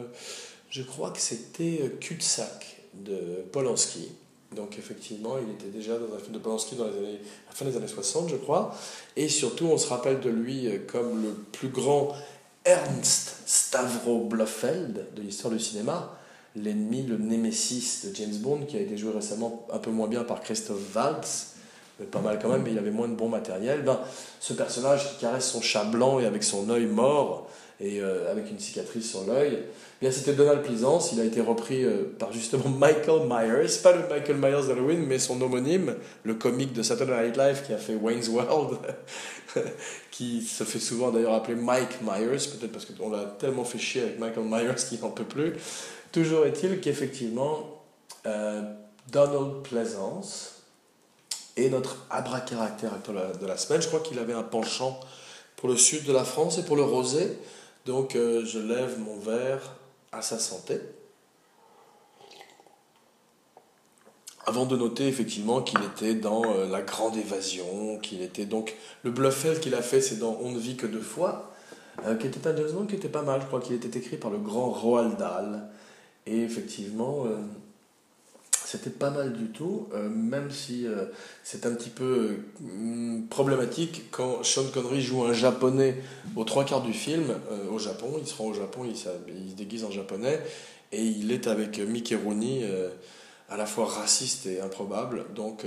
[0.74, 4.10] je crois que c'était euh, Cul-de-sac de Polanski.
[4.56, 7.54] Donc effectivement, il était déjà dans un film de Polanski dans les années, à la
[7.54, 8.74] fin des années 60, je crois.
[9.14, 12.12] Et surtout, on se rappelle de lui euh, comme le plus grand
[12.64, 16.18] Ernst Stavro Blofeld de l'histoire du cinéma,
[16.56, 20.24] l'ennemi, le némésis de James Bond, qui a été joué récemment un peu moins bien
[20.24, 21.54] par Christophe Waltz,
[21.98, 23.82] mais pas mal quand même, mais il avait moins de bon matériel.
[23.82, 24.00] Ben,
[24.40, 27.48] ce personnage qui caresse son chat blanc et avec son œil mort,
[27.80, 29.58] et euh, avec une cicatrice sur l'œil.
[30.00, 31.10] Bien, c'était Donald Pleasance.
[31.12, 35.18] Il a été repris euh, par justement Michael Myers, pas le Michael Myers d'Halloween, mais
[35.18, 38.78] son homonyme, le comique de Saturday Night Live qui a fait Wayne's World,
[40.10, 44.02] qui se fait souvent d'ailleurs appeler Mike Myers, peut-être parce qu'on l'a tellement fait chier
[44.02, 45.54] avec Michael Myers qu'il n'en peut plus.
[46.12, 47.82] Toujours est-il qu'effectivement,
[48.26, 48.62] euh,
[49.10, 50.62] Donald Pleasance
[51.56, 53.82] est notre abracadabra de la, de la semaine.
[53.82, 54.98] Je crois qu'il avait un penchant
[55.56, 57.38] pour le sud de la France et pour le rosé.
[57.84, 59.76] Donc euh, je lève mon verre
[60.10, 60.80] à sa santé.
[64.46, 68.74] Avant de noter effectivement qu'il était dans euh, La Grande Évasion, qu'il était donc.
[69.02, 71.52] Le Bluffel qu'il a fait, c'est dans On ne vit que deux fois,
[72.06, 73.40] euh, qui était un James qui était pas mal.
[73.42, 75.68] Je crois qu'il était écrit par le grand Roald Dahl.
[76.26, 77.26] Et effectivement,
[78.74, 81.04] c'était pas mal du tout, euh, même si euh,
[81.44, 86.02] c'est un petit peu euh, problématique quand Sean Connery joue un japonais
[86.34, 87.34] aux trois quarts du film
[87.70, 88.16] au Japon.
[88.18, 89.08] Il se rend au Japon, il, se
[89.56, 90.40] déguise en japonais
[90.90, 92.68] et il est avec Mickey Rooney
[93.48, 95.24] à la fois raciste et improbable.
[95.36, 95.64] Donc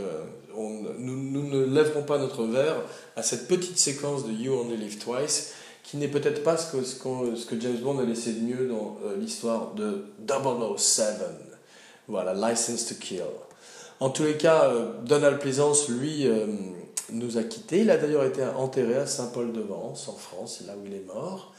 [0.55, 2.81] on, nous, ne lèverons pas notre verre
[3.15, 6.83] à cette petite séquence de You Only Live Twice qui n'est peut-être pas ce que,
[6.83, 11.46] ce que James Bond a laissé de mieux dans l'histoire de 007.
[12.07, 13.23] Voilà, License to Kill.
[13.99, 16.45] En tous les cas, euh, Donald Plaisance, lui, euh,
[17.11, 17.81] nous a quittés.
[17.81, 21.53] Il a d'ailleurs été enterré à Saint-Paul-de-Vence, en France, là où il est mort.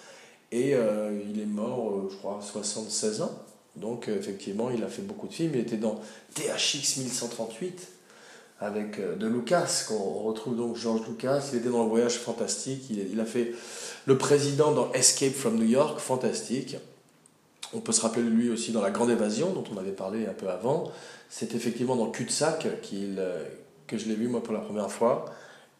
[0.50, 3.32] Et euh, il est mort, je crois, à 76 ans.
[3.76, 5.52] Donc effectivement, il a fait beaucoup de films.
[5.54, 6.00] Il était dans
[6.34, 7.88] THX 1138
[8.61, 11.50] avec de Lucas, qu'on retrouve donc George Lucas.
[11.52, 12.90] Il était dans le voyage fantastique.
[12.90, 13.52] Il a fait
[14.06, 16.76] le président dans Escape from New York, fantastique.
[17.74, 20.26] On peut se rappeler de lui aussi dans La Grande Évasion, dont on avait parlé
[20.26, 20.90] un peu avant.
[21.28, 22.66] C'est effectivement dans Cul-de-sac
[23.87, 25.26] que je l'ai vu moi pour la première fois.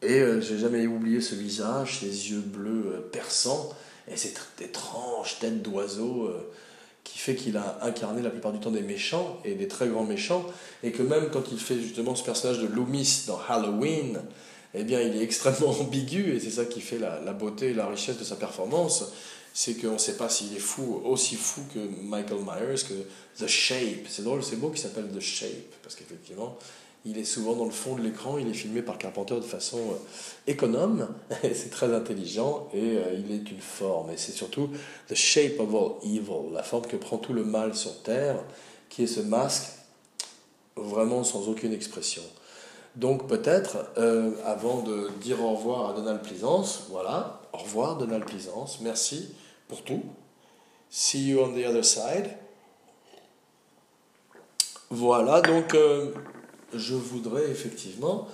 [0.03, 3.71] Et euh, j'ai jamais oublié ce visage, ses yeux bleus euh, perçants,
[4.07, 6.51] et cette étrange tête d'oiseau euh,
[7.03, 10.05] qui fait qu'il a incarné la plupart du temps des méchants, et des très grands
[10.05, 10.47] méchants,
[10.85, 14.21] et que même quand il fait justement ce personnage de Loomis dans Halloween,
[14.75, 17.87] eh bien il est extrêmement ambigu, et c'est ça qui fait la, beauté et la
[17.87, 19.13] richesse de sa performance,
[19.53, 23.49] c'est qu'on ne sait pas s'il est fou, aussi fou que Michael Myers, que The
[23.49, 24.07] Shape.
[24.09, 26.57] C'est drôle, c'est beau qu'il s'appelle The Shape, parce qu'effectivement,
[27.05, 29.79] il est souvent dans le fond de l'écran, il est filmé par Carpenter de façon
[29.79, 29.95] euh,
[30.47, 31.09] économe,
[31.43, 34.11] c'est très intelligent et euh, il est une forme.
[34.11, 34.71] Et c'est surtout
[35.09, 38.43] The Shape of All Evil, la forme que prend tout le mal sur Terre,
[38.89, 39.69] qui est ce masque
[40.77, 42.23] vraiment sans aucune expression.
[42.97, 48.25] Donc peut-être, euh, avant de dire au revoir à Donald Pleasance, voilà, au revoir Donald
[48.25, 49.35] Pleasance, merci
[49.69, 50.03] pour tout.
[50.91, 52.31] See you on the other side.
[54.91, 55.77] Voilà, donc
[56.73, 58.27] je voudrais effectivement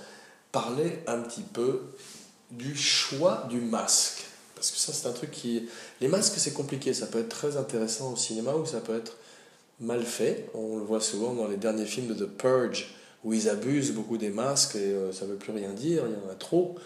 [0.53, 1.83] parler un petit peu
[2.53, 4.24] du choix du masque.
[4.55, 5.68] Parce que ça, c'est un truc qui...
[6.00, 6.94] Les masques, c'est compliqué.
[6.94, 9.16] Ça peut être très intéressant au cinéma ou ça peut être
[9.81, 10.48] mal fait.
[10.55, 14.16] On le voit souvent dans les derniers films de The Purge, où ils abusent beaucoup
[14.16, 16.77] des masques et euh, ça ne veut plus rien dire, il y en a trop.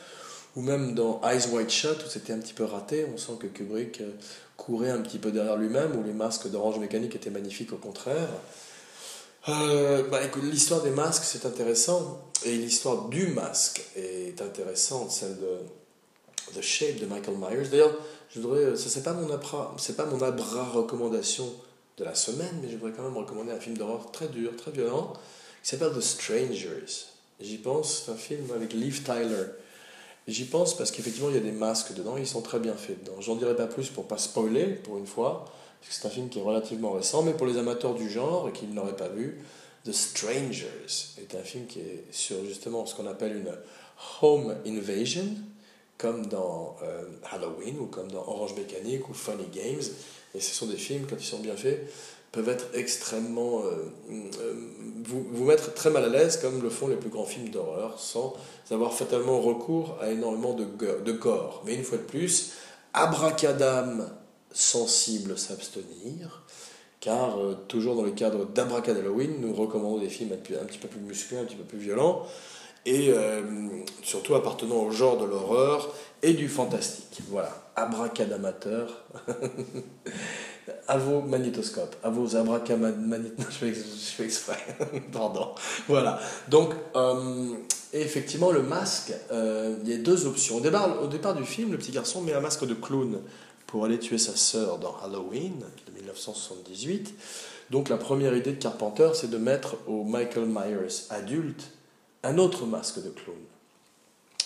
[0.59, 3.07] Ou même dans Eyes Wide Shut, où c'était un petit peu raté.
[3.15, 4.11] On sent que Kubrick euh,
[4.57, 8.29] courait un petit peu derrière lui-même, où les masques d'Orange Mécanique étaient magnifiques au contraire.
[9.49, 12.21] Euh, bah, l'histoire des masques, c'est intéressant.
[12.45, 17.69] Et l'histoire du masque est intéressante, celle de The Shape de Michael Myers.
[17.71, 17.97] D'ailleurs,
[18.29, 21.49] je voudrais, ça c'est pas mon abra, pas mon abra recommandation
[21.99, 24.73] de la semaine, mais je voudrais quand même recommander un film d'horreur très dur, très
[24.73, 25.13] violent,
[25.63, 27.07] qui s'appelle The Strangers.
[27.39, 29.47] J'y pense, c'est un film avec Liv Tyler.
[30.29, 33.03] J'y pense parce qu'effectivement, il y a des masques dedans, ils sont très bien faits
[33.03, 33.19] dedans.
[33.21, 35.47] J'en dirai pas plus pour pas spoiler, pour une fois.
[35.89, 38.67] C'est un film qui est relativement récent, mais pour les amateurs du genre et qui
[38.67, 39.41] ne l'auraient pas vu,
[39.87, 43.53] The Strangers est un film qui est sur justement ce qu'on appelle une
[44.21, 45.25] home invasion,
[45.97, 49.83] comme dans euh, Halloween ou comme dans Orange Mécanique ou Funny Games.
[50.35, 51.91] Et ce sont des films, quand ils sont bien faits,
[52.33, 53.63] peuvent être extrêmement.
[53.65, 54.55] Euh, euh,
[55.05, 57.99] vous, vous mettre très mal à l'aise, comme le font les plus grands films d'horreur,
[57.99, 58.35] sans
[58.71, 60.67] avoir fatalement recours à énormément de,
[61.03, 61.63] de gore.
[61.65, 62.53] Mais une fois de plus,
[62.93, 64.11] abracadam
[64.53, 66.43] sensible s'abstenir,
[67.01, 71.01] car euh, toujours dans le cadre d'Abracadalloween, nous recommandons des films un, petit peu plus
[71.01, 72.27] musclés, un petit peu plus violents,
[72.87, 73.13] et
[74.03, 77.21] surtout appartenant au genre de l'horreur et du fantastique.
[77.29, 79.05] Voilà, abracadamateurs,
[80.87, 84.59] à vos magnétoscopes, à vos abracamagnétoscopes, je fais exprès,
[85.13, 85.55] pardon.
[85.89, 87.55] Voilà, donc, euh,
[87.93, 90.57] effectivement, le masque, il y a deux options.
[90.57, 93.21] Au départ, au départ du film, le petit garçon met un masque de clown
[93.69, 97.15] pour aller tuer sa sœur dans Halloween de 1978.
[97.71, 101.71] Donc la première idée de Carpenter, c'est de mettre au Michael Myers adulte
[102.23, 103.37] un autre masque de clown.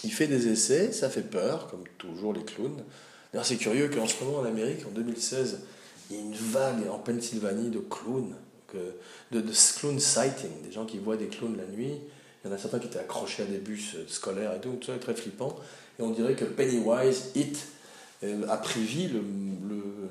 [0.05, 2.83] Il fait des essais, ça fait peur, comme toujours les clowns.
[3.33, 5.61] D'ailleurs, c'est curieux qu'en ce moment en Amérique, en 2016,
[6.13, 8.35] il y ait une vague en Pennsylvanie de clowns,
[8.75, 11.95] de, de clown sighting, des gens qui voient des clowns la nuit.
[12.45, 14.89] Il y en a certains qui étaient accrochés à des bus scolaires et tout, tout
[14.89, 15.57] ça est très flippant.
[15.99, 17.59] Et on dirait que Pennywise, It,
[18.49, 19.11] a pris vie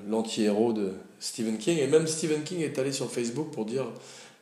[0.09, 1.77] l'anti-héros de Stephen King.
[1.77, 3.85] Et même Stephen King est allé sur Facebook pour dire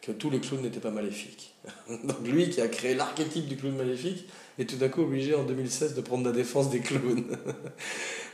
[0.01, 1.53] que tous les clowns n'étaient pas maléfiques.
[1.89, 4.25] Donc lui qui a créé l'archétype du clown maléfique
[4.57, 7.25] est tout d'un coup obligé en 2016 de prendre la défense des clowns.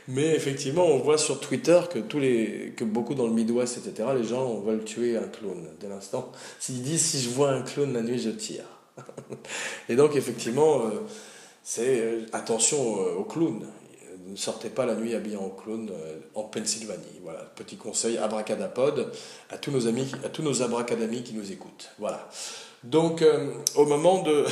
[0.08, 4.10] Mais effectivement, on voit sur Twitter que, tous les, que beaucoup dans le Midwest, etc.,
[4.16, 6.30] les gens veulent tuer un clown dès l'instant.
[6.60, 8.64] S'ils disent si je vois un clown la nuit, je tire.
[9.88, 10.90] Et donc effectivement, euh,
[11.62, 13.66] c'est euh, attention euh, aux clowns
[14.28, 15.88] ne sortez pas la nuit habillé en clown
[16.34, 17.20] en Pennsylvanie.
[17.22, 19.12] Voilà, petit conseil abracadapod
[19.50, 21.90] à tous nos amis, à tous nos abracadamis qui nous écoutent.
[22.00, 22.28] Voilà.
[22.82, 23.24] Donc,
[23.76, 24.44] au moment de,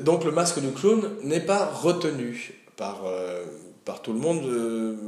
[0.00, 3.02] donc le masque de clown n'est pas retenu par
[3.84, 4.98] par tout le monde.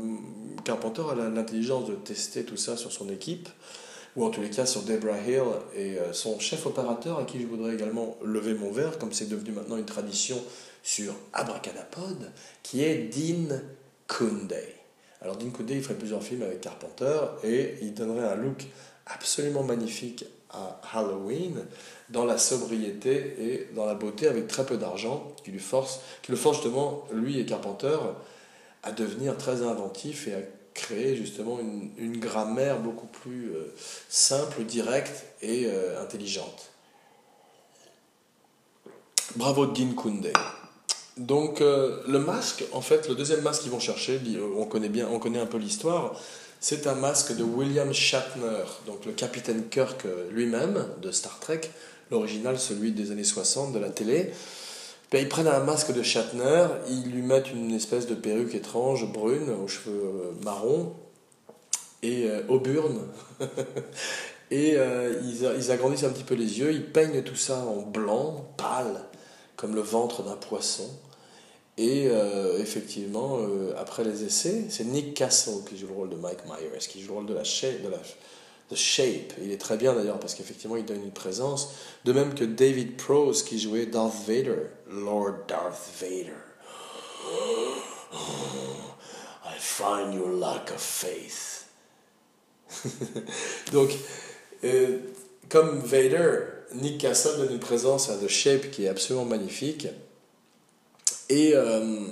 [0.64, 3.48] Carpenter a l'intelligence de tester tout ça sur son équipe,
[4.16, 5.42] ou en tous les cas sur Debra Hill
[5.76, 9.52] et son chef opérateur, à qui je voudrais également lever mon verre, comme c'est devenu
[9.52, 10.42] maintenant une tradition
[10.82, 12.30] sur Abracadapod,
[12.62, 13.56] qui est Dean
[14.06, 14.54] Kunde.
[15.20, 18.66] Alors Dean Kunde, il ferait plusieurs films avec Carpenter et il donnerait un look
[19.06, 21.64] absolument magnifique à Halloween
[22.10, 26.30] dans la sobriété et dans la beauté avec très peu d'argent qui lui force qui
[26.30, 27.96] le force justement lui et Carpenter
[28.84, 30.38] à devenir très inventif et à
[30.74, 33.52] créer justement une, une grammaire beaucoup plus
[34.08, 35.68] simple, directe et
[36.00, 36.70] intelligente.
[39.36, 40.32] Bravo Dean Kunde.
[41.16, 44.20] Donc le masque, en fait, le deuxième masque qu'ils vont chercher,
[44.58, 46.20] on connaît bien, on connaît un peu l'histoire.
[46.60, 51.60] C'est un masque de William Shatner, donc le capitaine Kirk lui-même de Star Trek,
[52.10, 54.32] l'original, celui des années 60 de la télé.
[55.14, 59.12] Ben, ils prennent un masque de Shatner, ils lui mettent une espèce de perruque étrange,
[59.12, 60.92] brune, aux cheveux euh, marrons,
[62.02, 62.98] et euh, au burn.
[64.50, 68.44] et euh, ils, agrandissent un petit peu les yeux, ils peignent tout ça en blanc,
[68.56, 69.04] pâle,
[69.54, 70.90] comme le ventre d'un poisson.
[71.78, 72.08] Et
[72.58, 73.38] effectivement,
[73.76, 77.12] après les essais, c'est Nick Castle qui joue le rôle de Mike Myers, qui joue
[77.12, 77.88] le rôle de la, de
[78.70, 79.34] The Shape.
[79.42, 81.74] Il est très bien d'ailleurs parce qu'effectivement il donne une présence.
[82.04, 86.32] De même que David Prose qui jouait Darth Vader, Lord Darth Vader.
[89.44, 91.66] I find your lack of faith.
[93.72, 93.90] Donc,
[94.64, 94.98] euh,
[95.48, 96.40] comme Vader,
[96.74, 99.86] Nick Castle donne une présence à The Shape qui est absolument magnifique.
[101.28, 102.06] Et euh,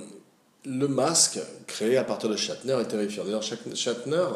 [0.65, 3.23] le masque créé à partir de Shatner est terrifiant.
[3.23, 4.27] D'ailleurs, Shatner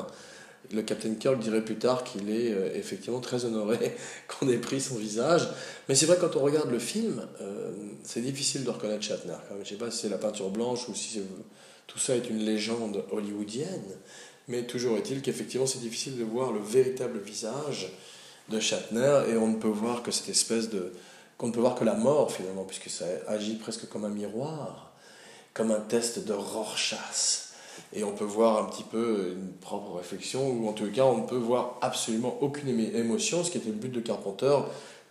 [0.71, 3.95] le Captain Kirk dirait plus tard qu'il est euh, effectivement très honoré
[4.27, 5.47] qu'on ait pris son visage.
[5.88, 7.71] Mais c'est vrai, quand on regarde le film, euh,
[8.03, 9.38] c'est difficile de reconnaître Shatner.
[9.56, 11.21] Je ne sais pas si c'est la peinture blanche ou si
[11.88, 13.95] tout ça est une légende hollywoodienne.
[14.47, 17.91] Mais toujours est-il qu'effectivement, c'est difficile de voir le véritable visage
[18.49, 20.93] de Shatner et on ne peut voir que cette espèce de.
[21.38, 24.93] qu'on ne peut voir que la mort finalement, puisque ça agit presque comme un miroir,
[25.53, 27.46] comme un test de Rorschach
[27.93, 31.17] et on peut voir un petit peu une propre réflexion, ou en tout cas on
[31.17, 34.57] ne peut voir absolument aucune émotion, ce qui était le but de Carpenter,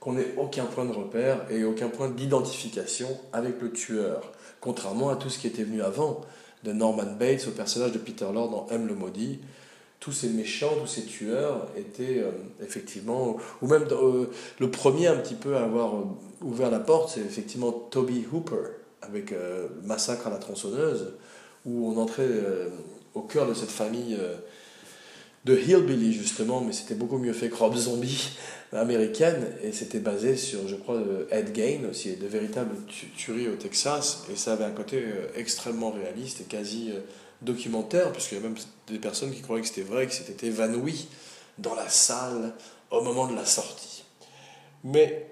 [0.01, 5.17] qu'on n'ait aucun point de repère et aucun point d'identification avec le tueur, contrairement à
[5.17, 6.21] tout ce qui était venu avant,
[6.65, 9.41] de Norman Bates au personnage de Peter Lord dans M le maudit.
[10.01, 12.31] Tous ces méchants, tous ces tueurs étaient euh,
[12.63, 14.27] effectivement, ou même euh,
[14.61, 16.05] le premier un petit peu à avoir euh,
[16.43, 18.69] ouvert la porte, c'est effectivement Toby Hooper
[19.03, 19.33] avec
[19.85, 21.13] Massacre à la tronçonneuse
[21.67, 22.69] où on entrait euh,
[23.15, 24.37] au cœur de cette famille euh,
[25.45, 28.31] de Hillbilly, justement, mais c'était beaucoup mieux fait que Rob Zombie
[28.73, 31.01] américaine, et c'était basé sur, je crois,
[31.31, 32.75] Ed Gain aussi, de véritables
[33.17, 36.93] tueries au Texas, et ça avait un côté euh, extrêmement réaliste et quasi
[37.43, 38.57] documentaire, puisqu'il y a même
[38.89, 41.09] des personnes qui croyaient que c'était vrai, que c'était évanoui
[41.59, 42.55] dans la salle
[42.91, 44.05] au moment de la sortie.
[44.85, 45.27] Mais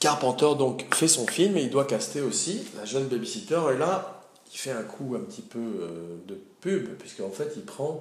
[0.00, 3.60] Carpenter donc fait son film et il doit caster aussi la jeune babysitter.
[3.74, 7.62] Et là, il fait un coup un petit peu euh, de pub, puisqu'en fait, il
[7.62, 8.00] prend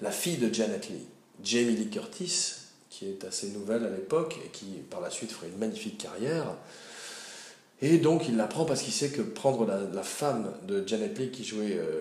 [0.00, 1.06] la fille de Janet Lee,
[1.42, 2.54] Jamie Lee Curtis,
[2.90, 6.54] qui est assez nouvelle à l'époque et qui par la suite ferait une magnifique carrière.
[7.80, 11.30] Et donc il la prend parce qu'il sait que prendre la, femme de Janet Lee
[11.30, 12.00] qui jouait euh,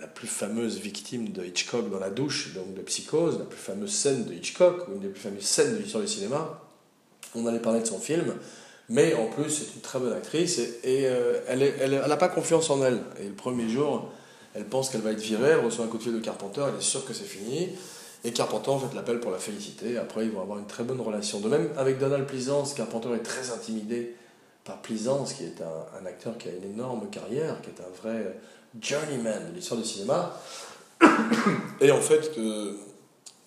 [0.00, 3.90] la, plus fameuse victime de Hitchcock dans la douche, donc de Psychose, la plus fameuse
[3.90, 6.62] scène de Hitchcock, une des plus fameuses scènes de l'histoire du cinéma,
[7.34, 8.34] on allait parler de son film,
[8.88, 12.82] mais en plus, c'est une très bonne actrice et, euh, elle n'a pas confiance en
[12.84, 13.00] elle.
[13.20, 14.10] Et le premier jour,
[14.54, 16.78] elle pense qu'elle va être virée, elle reçoit un coup de fil de Carpenter, elle
[16.78, 17.70] est sûre que c'est fini.
[18.24, 19.98] Et Carpenter en fait l'appel pour la féliciter.
[19.98, 21.40] Après, ils vont avoir une très bonne relation.
[21.40, 24.16] De même, avec Donald Pleasance, Carpenter est très intimidé
[24.64, 28.36] par Pleasance, qui est un, acteur qui a une énorme carrière, qui est un vrai
[28.80, 30.32] journeyman de l'histoire du cinéma.
[31.80, 32.76] Et en fait, que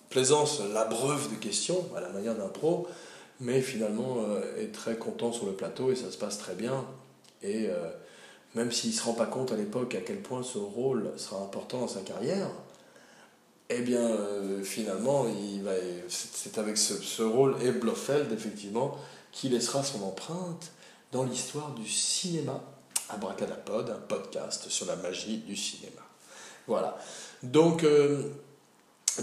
[0.09, 2.87] Plaisance l'abreuve de questions, à la manière d'un pro,
[3.39, 6.85] mais finalement euh, est très content sur le plateau et ça se passe très bien.
[7.41, 7.89] Et euh,
[8.55, 11.41] même s'il ne se rend pas compte à l'époque à quel point ce rôle sera
[11.41, 12.49] important dans sa carrière,
[13.69, 15.25] eh bien euh, finalement
[16.09, 18.97] c'est avec ce, rôle et Blofeld effectivement
[19.31, 20.71] qui laissera son empreinte
[21.11, 22.61] dans l'histoire du cinéma.
[23.11, 26.01] Abracadapod, un podcast sur la magie du cinéma.
[26.67, 26.95] Voilà.
[27.41, 27.83] Donc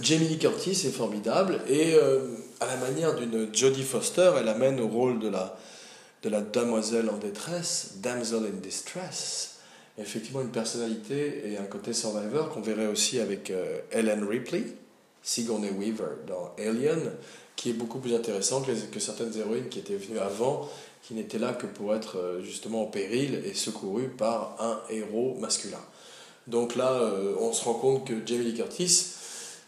[0.03, 2.21] Jamie Lee Curtis est formidable et euh,
[2.61, 5.57] à la manière d'une Jodie Foster, elle amène au rôle de la,
[6.23, 9.59] de la demoiselle en détresse, damsel in distress,
[9.99, 14.65] effectivement une personnalité et un côté survivor qu'on verrait aussi avec euh, Ellen Ripley,
[15.23, 17.13] Sigourney Weaver dans Alien,
[17.55, 20.69] qui est beaucoup plus intéressant que, que certaines héroïnes qui étaient venues avant,
[21.03, 25.37] qui n'étaient là que pour être euh, justement en péril et secourues par un héros
[25.41, 25.81] masculin.
[26.47, 27.01] Donc là,
[27.41, 29.16] on se rend compte que Jamie Lee Curtis,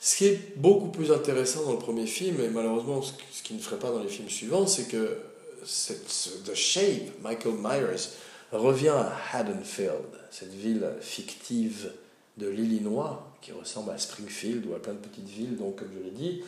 [0.01, 3.61] ce qui est beaucoup plus intéressant dans le premier film, et malheureusement ce qui ne
[3.61, 5.19] ferait pas dans les films suivants, c'est que
[5.63, 8.09] The Shape, Michael Myers,
[8.53, 11.91] revient à Haddonfield, cette ville fictive
[12.37, 16.05] de l'Illinois, qui ressemble à Springfield ou à plein de petites villes, donc comme je
[16.05, 16.43] l'ai dit,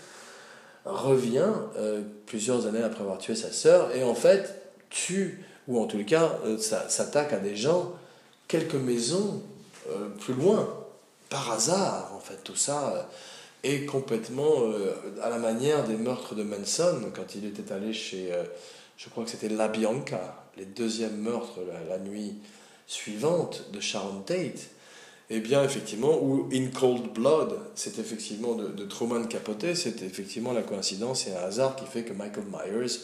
[0.85, 5.87] revient euh, plusieurs années après avoir tué sa sœur, et en fait tue, ou en
[5.87, 7.93] tout cas euh, s'attaque à des gens
[8.49, 9.43] quelques maisons
[9.91, 10.69] euh, plus loin,
[11.29, 13.09] par hasard, en fait, tout ça
[13.63, 14.73] est complètement
[15.23, 18.33] à la manière des meurtres de Manson, quand il était allé chez,
[18.97, 22.35] je crois que c'était La Bianca, les deuxièmes meurtres la, nuit
[22.87, 24.69] suivante de Sharon Tate.
[25.31, 30.53] Eh bien, effectivement, ou In Cold Blood, c'est effectivement de, de Truman Capote, c'est effectivement
[30.53, 32.99] la coïncidence et un hasard qui fait que Michael Myers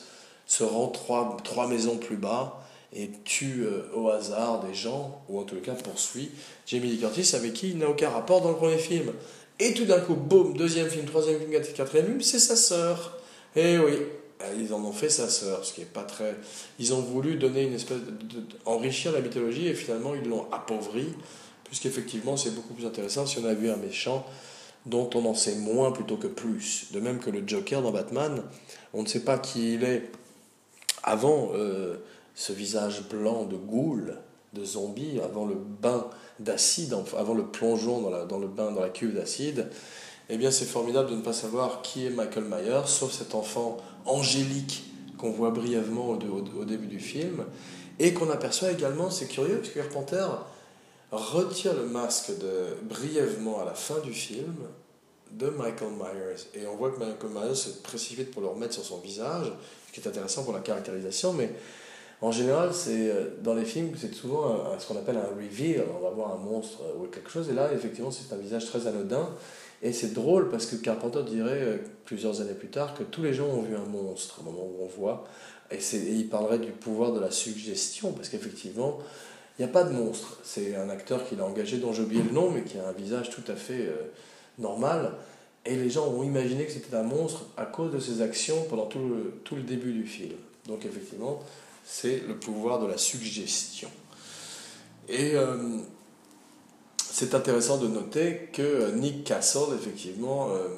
[0.47, 5.39] se rend trois, trois maisons plus bas et tue euh, au hasard des gens, ou
[5.39, 6.31] en tout cas poursuit
[6.67, 9.13] Jamie Lee Curtis avec qui il n'a aucun rapport dans le premier film.
[9.59, 13.19] Et tout d'un coup, boum, deuxième film, troisième film, quatrième film, c'est sa sœur.
[13.55, 13.95] Eh oui,
[14.59, 16.37] ils en ont fait sa sœur, ce qui est pas très.
[16.79, 21.07] Ils ont voulu donner une espèce de, enrichir la mythologie et finalement ils l'ont appauvri,
[21.65, 24.27] puisqu'effectivement c'est beaucoup plus intéressant si on a vu un méchant
[24.85, 26.89] dont on en sait moins plutôt que plus.
[26.93, 28.43] De même que le Joker dans Batman,
[28.93, 30.11] on ne sait pas qui il est
[31.03, 31.97] avant euh,
[32.35, 34.19] ce visage blanc de goule,
[34.57, 36.07] de zombie, avant le bain
[36.39, 39.69] d'acide, avant le plongeon dans, la, dans le bain, dans la cuve d'acide,
[40.29, 43.77] eh bien c'est formidable de ne pas savoir qui est Michael Myers, sauf cet enfant
[44.05, 44.85] angélique
[45.19, 47.45] qu'on voit brièvement au, début du film,
[47.99, 49.81] et qu'on aperçoit également, c'est curieux, parce que
[51.11, 54.55] retire le masque de, brièvement à la fin du film
[55.31, 56.45] de Michael Myers.
[56.55, 59.53] Et on voit que Michael Myers se précipite pour le remettre sur son visage,
[59.93, 61.51] qui est intéressant pour la caractérisation, mais
[62.23, 65.85] en général, c'est euh, dans les films, c'est souvent ce qu'on appelle un reveal.
[65.99, 68.67] On va voir un monstre euh, ou quelque chose, et là, effectivement, c'est un visage
[68.67, 69.29] très anodin.
[69.83, 73.35] Et c'est drôle parce que Carpenter dirait euh, plusieurs années plus tard que tous les
[73.35, 75.25] gens ont vu un monstre au moment où on voit.
[75.71, 78.99] Et, il parlerait du pouvoir de la suggestion, parce qu'effectivement,
[79.59, 80.39] il n'y a pas de monstre.
[80.43, 82.93] C'est un acteur qu'il a engagé, dont j'ai oublié le nom, mais qui a un
[82.93, 83.91] visage tout à fait
[84.59, 85.13] normal.
[85.67, 88.87] Et les gens ont imaginé que c'était un monstre à cause de ses actions pendant
[88.87, 90.37] tout le, tout le début du film.
[90.69, 91.41] Donc effectivement,
[91.87, 93.89] c'est le pouvoir de la suggestion.
[95.09, 95.79] Et euh,
[96.99, 100.69] c'est intéressant de noter que Nick Castle, effectivement, euh,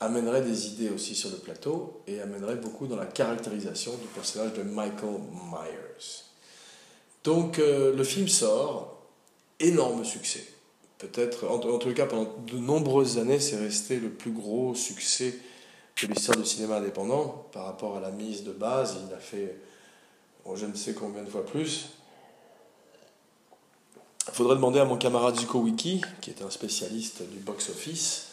[0.00, 4.52] amènerait des idées aussi sur le plateau et amènerait beaucoup dans la caractérisation du personnage
[4.52, 6.24] de Michael Myers.
[7.24, 9.06] Donc euh, le film sort,
[9.58, 10.44] énorme succès
[11.00, 15.34] peut-être, en, tout cas pendant de nombreuses années, c'est resté le plus gros succès
[16.02, 18.96] de l'histoire du cinéma indépendant par rapport à la mise de base.
[19.08, 19.56] Il a fait
[20.56, 21.90] je ne sais combien de fois plus.
[24.28, 28.28] Il faudrait demander à mon camarade Zuko Wiki, qui est un spécialiste du box-office,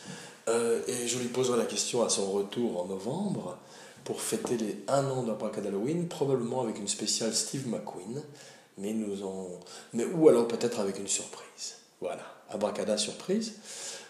[0.47, 3.57] euh, et je lui poserai la question à son retour en novembre
[4.03, 8.21] pour fêter les 1 an d'Abracad Halloween, probablement avec une spéciale Steve McQueen,
[8.77, 9.47] mais nous en...
[9.93, 11.75] mais, ou alors peut-être avec une surprise.
[11.99, 12.23] Voilà.
[12.49, 13.55] Abracada surprise.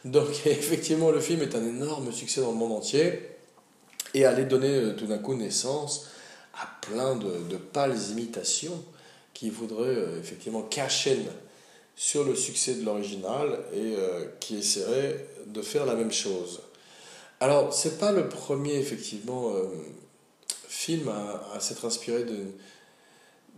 [0.05, 3.21] Donc effectivement, le film est un énorme succès dans le monde entier
[4.13, 6.07] et allait donner euh, tout d'un coup naissance
[6.59, 8.83] à plein de, de pâles imitations
[9.33, 11.19] qui voudraient euh, effectivement cacher
[11.95, 16.61] sur le succès de l'original et euh, qui essaieraient de faire la même chose.
[17.39, 19.53] Alors, c'est pas le premier effectivement
[20.67, 22.25] film à, s'être inspiré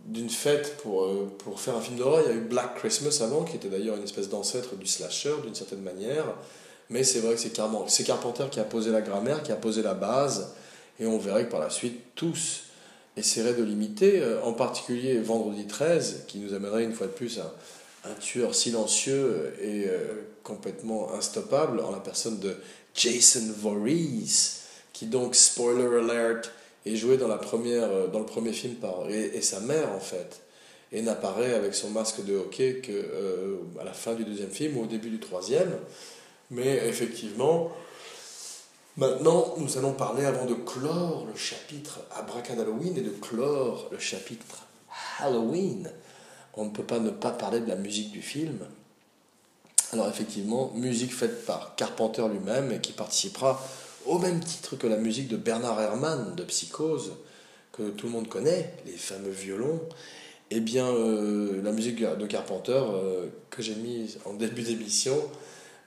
[0.06, 2.22] d'une fête pour, euh, pour faire un film d'horreur.
[2.24, 5.34] Il y a eu Black Christmas avant, qui était d'ailleurs une espèce d'ancêtre du slasher
[5.42, 6.24] d'une certaine manière.
[6.88, 9.94] Mais c'est vrai que c'est Carpenter qui a posé la grammaire, qui a posé la
[9.94, 10.54] base,
[10.98, 12.64] et on verrait que par la suite tous
[13.16, 17.38] essaieraient de l'imiter, euh, en particulier Vendredi 13, qui nous amènerait une fois de plus
[17.38, 17.54] à
[18.04, 19.98] un tueur silencieux et euh,
[20.42, 22.56] complètement instoppable en la personne de
[22.94, 24.60] Jason Voorhees,
[24.92, 26.50] qui donc, spoiler alert,
[26.86, 30.00] est joué dans, la première, euh, dans le premier film par et, sa mère en
[30.00, 30.40] fait
[30.92, 34.76] et n'apparaît avec son masque de hockey que euh, à la fin du deuxième film
[34.76, 35.70] ou au début du troisième.
[36.50, 37.70] Mais effectivement
[39.00, 43.98] maintenant nous allons parler avant de clore le chapitre Abracad Halloween et de clore le
[43.98, 44.66] chapitre
[45.18, 45.90] Halloween.
[46.54, 48.58] On ne peut pas ne pas parler de la musique du film.
[49.92, 53.60] Alors effectivement musique faite par Carpenter lui-même et qui participera
[54.04, 57.12] au même titre que la musique de Bernard Herrmann de Psychose,
[57.72, 59.80] que tout le monde connaît, les fameux violons,
[60.50, 65.16] eh bien, euh, la musique de Carpenter euh, que j'ai mise en début d'émission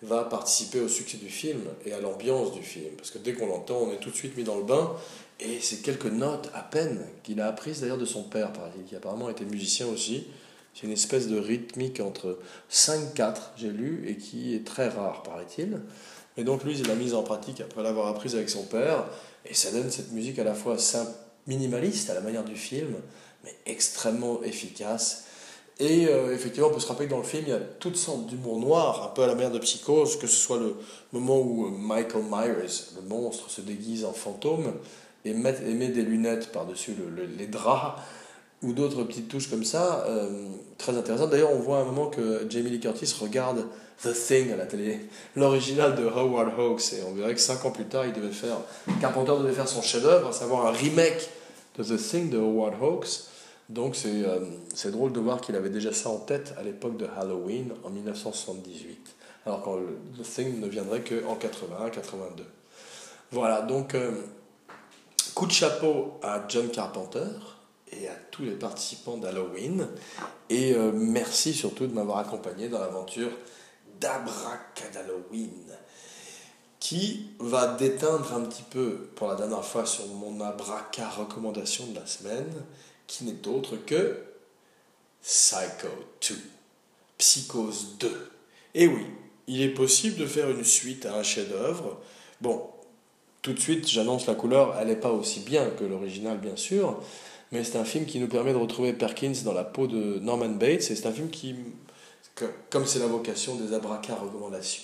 [0.03, 2.91] va participer au succès du film et à l'ambiance du film.
[2.97, 4.91] Parce que dès qu'on l'entend, on est tout de suite mis dans le bain.
[5.39, 8.51] Et c'est quelques notes à peine qu'il a apprises d'ailleurs de son père,
[8.87, 10.27] qui apparemment était musicien aussi.
[10.73, 12.39] C'est une espèce de rythmique entre
[12.71, 15.81] 5-4, j'ai lu, et qui est très rare, paraît-il.
[16.37, 19.05] Et donc lui, il l'a mise en pratique après l'avoir apprise avec son père,
[19.45, 21.11] et ça donne cette musique à la fois simple,
[21.45, 22.95] minimaliste à la manière du film,
[23.43, 25.25] mais extrêmement efficace.
[25.79, 27.97] Et euh, effectivement, on peut se rappeler que dans le film, il y a toutes
[27.97, 30.75] sortes d'humour noir, un peu à la manière de psychose, que ce soit le
[31.11, 34.73] moment où euh, Michael Myers, le monstre, se déguise en fantôme
[35.25, 36.95] et met, des lunettes par-dessus
[37.37, 37.99] les draps,
[38.61, 40.47] ou d'autres petites touches comme ça, euh,
[40.77, 41.31] très intéressantes.
[41.31, 43.65] D'ailleurs, on voit à un moment que Jamie Lee Curtis regarde
[44.03, 44.99] The Thing à la télé,
[45.35, 48.57] l'original de Howard Hawks, et on verrait que cinq ans plus tard, il devait faire,
[49.01, 51.29] Carpenter devait faire son chef-d'œuvre, à savoir un remake
[51.79, 53.32] de The Thing de Howard Hawks.
[53.69, 54.39] Donc c'est euh,
[54.73, 57.89] c'est drôle de voir qu'il avait déjà ça en tête à l'époque de Halloween en
[57.89, 62.43] 1978, alors que The Thing ne viendrait qu'en 81-82.
[63.31, 64.11] Voilà, donc euh,
[65.33, 67.25] coup de chapeau à John Carpenter
[67.91, 69.87] et à tous les participants d'Halloween,
[70.49, 73.31] et euh, merci surtout de m'avoir accompagné dans l'aventure
[73.99, 75.63] d'Abracadalloween
[76.83, 81.95] qui va déteindre un petit peu pour la dernière fois sur mon abraca recommandation de
[81.95, 82.51] la semaine,
[83.07, 84.17] qui n'est autre que
[85.21, 85.87] Psycho
[86.29, 86.35] 2,
[87.17, 88.31] Psychose 2.
[88.75, 89.05] Et oui,
[89.47, 91.99] il est possible de faire une suite à un chef-d'œuvre.
[92.41, 92.69] Bon,
[93.41, 97.01] tout de suite, j'annonce la couleur, elle n'est pas aussi bien que l'original, bien sûr,
[97.51, 100.49] mais c'est un film qui nous permet de retrouver Perkins dans la peau de Norman
[100.49, 101.55] Bates, et c'est un film qui,
[102.69, 104.83] comme c'est la vocation des abracas recommandations,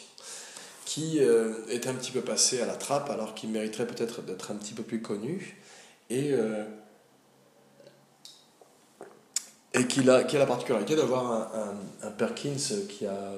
[0.86, 4.51] qui euh, est un petit peu passé à la trappe alors qu'il mériterait peut-être d'être
[4.51, 5.57] un petit peu plus connu
[6.09, 6.65] et, euh,
[9.80, 11.52] et qu'il a, qui a la particularité d'avoir
[12.04, 13.34] un, Perkins qui a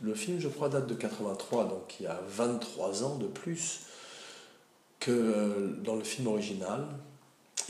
[0.00, 3.80] le film je crois date de 83 donc qui a 23 ans de plus
[5.00, 6.86] que euh, dans le film original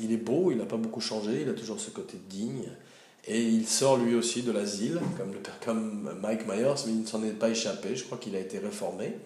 [0.00, 2.68] il est beau, il n'a pas beaucoup changé, il a toujours ce côté digne
[3.26, 5.32] et il sort lui aussi de l'asile, comme,
[5.64, 8.58] comme Mike Myers, mais il ne s'en est pas échappé, je crois qu'il a été
[8.58, 9.16] réformé.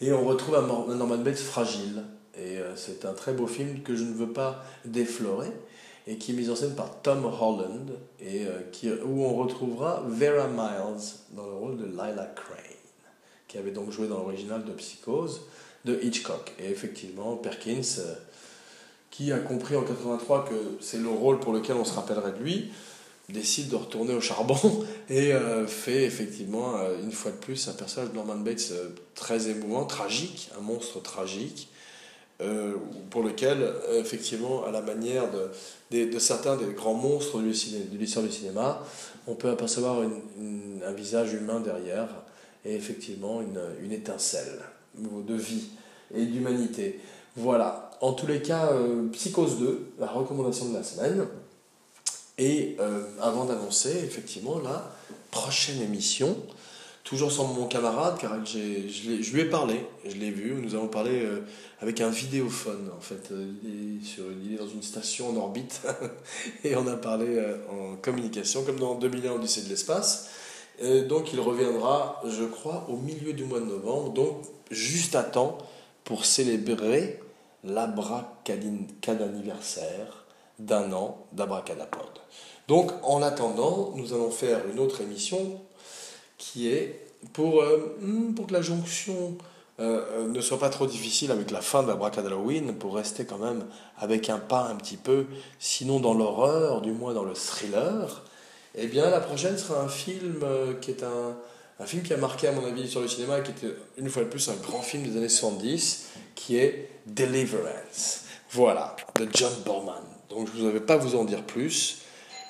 [0.00, 2.04] Et on retrouve un Norman Bates fragile.
[2.36, 5.50] Et euh, c'est un très beau film que je ne veux pas déflorer,
[6.08, 10.02] et qui est mis en scène par Tom Holland, et euh, qui, où on retrouvera
[10.08, 12.56] Vera Miles dans le rôle de Lila Crane,
[13.46, 15.42] qui avait donc joué dans l'original de Psychose
[15.84, 16.54] de Hitchcock.
[16.58, 17.82] Et effectivement, Perkins.
[17.98, 18.14] Euh,
[19.10, 22.38] qui a compris en 83 que c'est le rôle pour lequel on se rappellerait de
[22.38, 22.70] lui,
[23.30, 28.10] décide de retourner au charbon et euh, fait effectivement, une fois de plus, un personnage
[28.10, 28.70] de Norman Bates
[29.16, 31.68] très émouvant, tragique, un monstre tragique,
[33.10, 35.24] pour lequel, effectivement, à la manière
[35.90, 38.82] de, certains des grands monstres de l'histoire du cinéma,
[39.26, 42.08] on peut apercevoir un visage humain derrière
[42.64, 44.60] et effectivement une, une étincelle
[44.96, 45.70] de vie
[46.14, 47.00] et d'humanité.
[47.36, 51.26] Voilà, en tous les cas, euh, Psychose 2, la recommandation de la semaine.
[52.36, 54.90] Et euh, avant d'annoncer, effectivement, la
[55.30, 56.36] prochaine émission,
[57.08, 61.22] toujours sans mon camarade, car je, lui ai parlé, je l'ai vu, nous avons parlé
[61.22, 61.40] euh,
[61.80, 63.32] avec un vidéophone, en fait.
[63.64, 65.80] Il est, sur, il est dans une station en orbite,
[66.64, 70.28] et on a parlé en communication, comme dans 2001 Odyssée de l'espace.
[71.08, 75.56] donc il reviendra, je crois, au milieu du mois de novembre, donc juste à temps
[76.04, 77.20] pour célébrer
[77.64, 80.26] l'abracadaniversaire
[80.58, 82.10] d'un an d'abracadapod.
[82.66, 85.58] Donc en attendant, nous allons faire une autre émission
[86.38, 89.36] qui est pour, euh, hmm, pour que la jonction
[89.80, 93.38] euh, euh, ne soit pas trop difficile avec la fin de l'Abracadalloween, pour rester quand
[93.38, 93.64] même
[93.98, 95.26] avec un pas un petit peu,
[95.58, 98.24] sinon dans l'horreur, du moins dans le thriller,
[98.74, 100.44] eh bien la prochaine sera un film
[100.80, 101.36] qui est un,
[101.80, 104.24] un film qui a marqué à mon avis sur le cinéma, qui était une fois
[104.24, 108.24] de plus un grand film des années 70, qui est Deliverance.
[108.50, 110.02] Voilà, de John Borman.
[110.30, 111.98] Donc je ne vais pas vous en dire plus,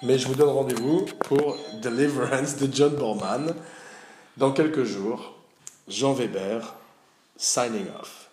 [0.03, 3.55] mais je vous donne rendez-vous pour Deliverance de John Borman
[4.37, 5.35] dans quelques jours.
[5.89, 6.75] Jean Weber,
[7.37, 8.29] signing off.